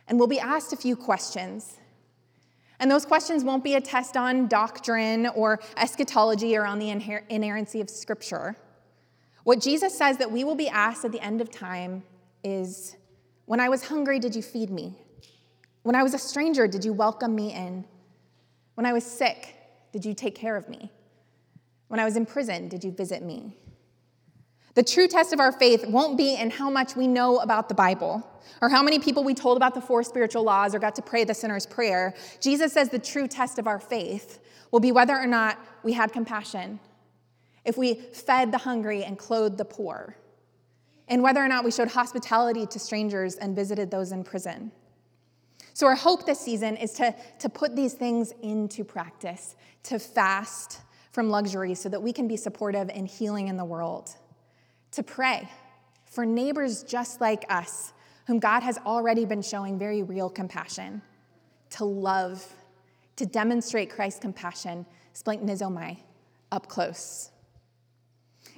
and 0.06 0.20
we'll 0.20 0.28
be 0.28 0.38
asked 0.38 0.72
a 0.72 0.76
few 0.76 0.94
questions. 0.94 1.78
And 2.78 2.90
those 2.90 3.06
questions 3.06 3.44
won't 3.44 3.64
be 3.64 3.74
a 3.74 3.80
test 3.80 4.16
on 4.16 4.48
doctrine 4.48 5.26
or 5.28 5.60
eschatology 5.76 6.56
or 6.56 6.66
on 6.66 6.78
the 6.78 6.90
inerrancy 7.30 7.80
of 7.80 7.88
Scripture. 7.88 8.56
What 9.44 9.60
Jesus 9.60 9.96
says 9.96 10.18
that 10.18 10.30
we 10.30 10.44
will 10.44 10.54
be 10.56 10.68
asked 10.68 11.04
at 11.04 11.12
the 11.12 11.20
end 11.20 11.40
of 11.40 11.50
time 11.50 12.02
is 12.44 12.96
When 13.46 13.60
I 13.60 13.68
was 13.68 13.84
hungry, 13.84 14.18
did 14.18 14.34
you 14.34 14.42
feed 14.42 14.70
me? 14.70 14.94
When 15.82 15.94
I 15.94 16.02
was 16.02 16.14
a 16.14 16.18
stranger, 16.18 16.66
did 16.66 16.84
you 16.84 16.92
welcome 16.92 17.34
me 17.34 17.52
in? 17.54 17.84
When 18.74 18.86
I 18.86 18.92
was 18.92 19.04
sick, 19.04 19.54
did 19.92 20.04
you 20.04 20.14
take 20.14 20.34
care 20.34 20.56
of 20.56 20.68
me? 20.68 20.90
When 21.88 22.00
I 22.00 22.04
was 22.04 22.16
in 22.16 22.26
prison, 22.26 22.68
did 22.68 22.82
you 22.82 22.90
visit 22.90 23.22
me? 23.22 23.56
The 24.76 24.82
true 24.82 25.08
test 25.08 25.32
of 25.32 25.40
our 25.40 25.52
faith 25.52 25.86
won't 25.86 26.18
be 26.18 26.36
in 26.36 26.50
how 26.50 26.68
much 26.68 26.96
we 26.96 27.08
know 27.08 27.38
about 27.38 27.70
the 27.70 27.74
Bible 27.74 28.22
or 28.60 28.68
how 28.68 28.82
many 28.82 28.98
people 28.98 29.24
we 29.24 29.32
told 29.32 29.56
about 29.56 29.72
the 29.72 29.80
four 29.80 30.02
spiritual 30.02 30.42
laws 30.42 30.74
or 30.74 30.78
got 30.78 30.94
to 30.96 31.02
pray 31.02 31.24
the 31.24 31.32
sinner's 31.32 31.64
prayer. 31.64 32.14
Jesus 32.40 32.74
says 32.74 32.90
the 32.90 32.98
true 32.98 33.26
test 33.26 33.58
of 33.58 33.66
our 33.66 33.80
faith 33.80 34.38
will 34.70 34.80
be 34.80 34.92
whether 34.92 35.16
or 35.16 35.26
not 35.26 35.58
we 35.82 35.94
had 35.94 36.12
compassion, 36.12 36.78
if 37.64 37.78
we 37.78 37.94
fed 37.94 38.52
the 38.52 38.58
hungry 38.58 39.02
and 39.02 39.18
clothed 39.18 39.56
the 39.56 39.64
poor, 39.64 40.14
and 41.08 41.22
whether 41.22 41.42
or 41.42 41.48
not 41.48 41.64
we 41.64 41.70
showed 41.70 41.88
hospitality 41.88 42.66
to 42.66 42.78
strangers 42.78 43.36
and 43.36 43.56
visited 43.56 43.90
those 43.90 44.12
in 44.12 44.24
prison. 44.24 44.70
So, 45.72 45.86
our 45.86 45.94
hope 45.94 46.26
this 46.26 46.40
season 46.40 46.76
is 46.76 46.92
to, 46.94 47.14
to 47.38 47.48
put 47.48 47.76
these 47.76 47.94
things 47.94 48.32
into 48.42 48.84
practice, 48.84 49.56
to 49.84 49.98
fast 49.98 50.80
from 51.12 51.30
luxury 51.30 51.74
so 51.74 51.88
that 51.88 52.02
we 52.02 52.12
can 52.12 52.28
be 52.28 52.36
supportive 52.36 52.90
and 52.90 53.08
healing 53.08 53.48
in 53.48 53.56
the 53.56 53.64
world 53.64 54.16
to 54.92 55.02
pray 55.02 55.48
for 56.04 56.24
neighbors 56.24 56.82
just 56.82 57.20
like 57.20 57.44
us, 57.48 57.92
whom 58.26 58.38
God 58.38 58.62
has 58.62 58.78
already 58.78 59.24
been 59.24 59.42
showing 59.42 59.78
very 59.78 60.02
real 60.02 60.30
compassion, 60.30 61.02
to 61.70 61.84
love, 61.84 62.44
to 63.16 63.26
demonstrate 63.26 63.90
Christ's 63.90 64.20
compassion, 64.20 64.86
splanchnizomai, 65.14 65.98
up 66.52 66.68
close. 66.68 67.30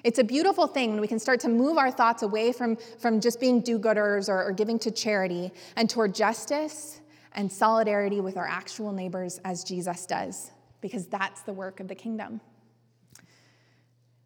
It's 0.05 0.19
a 0.19 0.25
beautiful 0.25 0.67
thing 0.67 0.93
when 0.93 1.01
we 1.01 1.09
can 1.09 1.19
start 1.19 1.41
to 1.41 1.49
move 1.49 1.77
our 1.77 1.91
thoughts 1.91 2.23
away 2.23 2.53
from, 2.53 2.77
from 2.77 3.21
just 3.21 3.41
being 3.41 3.61
do 3.61 3.79
gooders 3.79 4.29
or, 4.29 4.45
or 4.45 4.53
giving 4.53 4.79
to 4.81 4.91
charity 4.91 5.51
and 5.77 5.91
toward 5.91 6.15
justice 6.15 7.01
and 7.33 7.51
solidarity 7.51 8.21
with 8.21 8.37
our 8.37 8.47
actual 8.47 8.93
neighbors 8.93 9.41
as 9.45 9.65
Jesus 9.65 10.07
does, 10.07 10.53
because 10.81 11.07
that's 11.07 11.43
the 11.43 11.53
work 11.53 11.81
of 11.81 11.89
the 11.89 11.95
kingdom. 11.95 12.41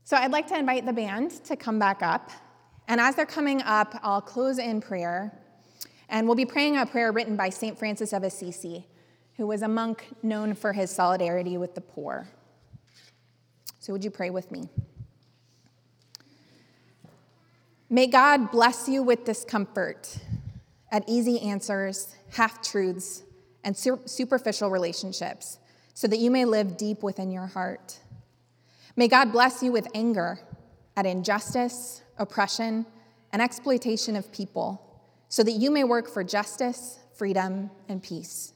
So 0.04 0.16
I'd 0.16 0.32
like 0.32 0.48
to 0.48 0.58
invite 0.58 0.84
the 0.84 0.92
band 0.92 1.30
to 1.44 1.56
come 1.56 1.78
back 1.78 2.02
up. 2.02 2.30
And 2.88 3.00
as 3.00 3.14
they're 3.14 3.24
coming 3.24 3.62
up, 3.62 3.98
I'll 4.02 4.20
close 4.20 4.58
in 4.58 4.80
prayer. 4.80 5.38
And 6.08 6.26
we'll 6.26 6.36
be 6.36 6.44
praying 6.44 6.76
a 6.76 6.84
prayer 6.84 7.12
written 7.12 7.36
by 7.36 7.48
St. 7.50 7.78
Francis 7.78 8.12
of 8.12 8.22
Assisi, 8.22 8.86
who 9.36 9.46
was 9.46 9.62
a 9.62 9.68
monk 9.68 10.06
known 10.22 10.54
for 10.54 10.72
his 10.72 10.90
solidarity 10.90 11.56
with 11.56 11.74
the 11.74 11.80
poor. 11.80 12.28
So 13.78 13.92
would 13.92 14.04
you 14.04 14.10
pray 14.10 14.30
with 14.30 14.50
me? 14.50 14.68
May 17.88 18.06
God 18.06 18.50
bless 18.50 18.88
you 18.88 19.02
with 19.02 19.24
discomfort 19.24 20.18
at 20.90 21.04
easy 21.06 21.40
answers, 21.40 22.14
half 22.30 22.62
truths, 22.62 23.22
and 23.64 23.76
superficial 23.76 24.70
relationships, 24.70 25.58
so 25.94 26.06
that 26.08 26.18
you 26.18 26.30
may 26.30 26.44
live 26.44 26.76
deep 26.76 27.02
within 27.02 27.30
your 27.30 27.46
heart. 27.46 27.98
May 28.94 29.08
God 29.08 29.32
bless 29.32 29.62
you 29.62 29.72
with 29.72 29.88
anger 29.94 30.38
at 30.96 31.06
injustice, 31.06 32.02
oppression, 32.18 32.84
and 33.32 33.40
exploitation 33.40 34.16
of 34.16 34.30
people, 34.32 35.00
so 35.28 35.42
that 35.42 35.52
you 35.52 35.70
may 35.70 35.84
work 35.84 36.08
for 36.08 36.22
justice, 36.22 36.98
freedom, 37.14 37.70
and 37.88 38.02
peace. 38.02 38.52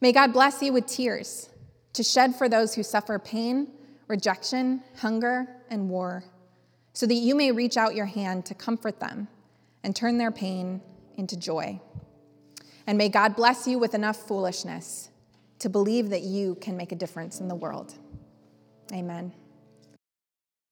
May 0.00 0.12
God 0.12 0.32
bless 0.32 0.62
you 0.62 0.72
with 0.72 0.86
tears 0.86 1.50
to 1.92 2.02
shed 2.02 2.34
for 2.34 2.48
those 2.48 2.74
who 2.74 2.82
suffer 2.82 3.18
pain, 3.18 3.68
rejection, 4.08 4.82
hunger, 4.96 5.46
and 5.68 5.90
war, 5.90 6.24
so 6.94 7.06
that 7.06 7.14
you 7.14 7.34
may 7.34 7.52
reach 7.52 7.76
out 7.76 7.94
your 7.94 8.06
hand 8.06 8.46
to 8.46 8.54
comfort 8.54 9.00
them 9.00 9.28
and 9.82 9.94
turn 9.94 10.16
their 10.16 10.30
pain 10.30 10.80
into 11.16 11.36
joy. 11.36 11.80
And 12.86 12.96
may 12.96 13.10
God 13.10 13.36
bless 13.36 13.66
you 13.66 13.78
with 13.78 13.94
enough 13.94 14.16
foolishness 14.16 15.10
to 15.58 15.68
believe 15.68 16.10
that 16.10 16.22
you 16.22 16.56
can 16.56 16.76
make 16.76 16.92
a 16.92 16.96
difference 16.96 17.40
in 17.40 17.48
the 17.48 17.54
world. 17.54 17.94
Amen. 18.92 19.32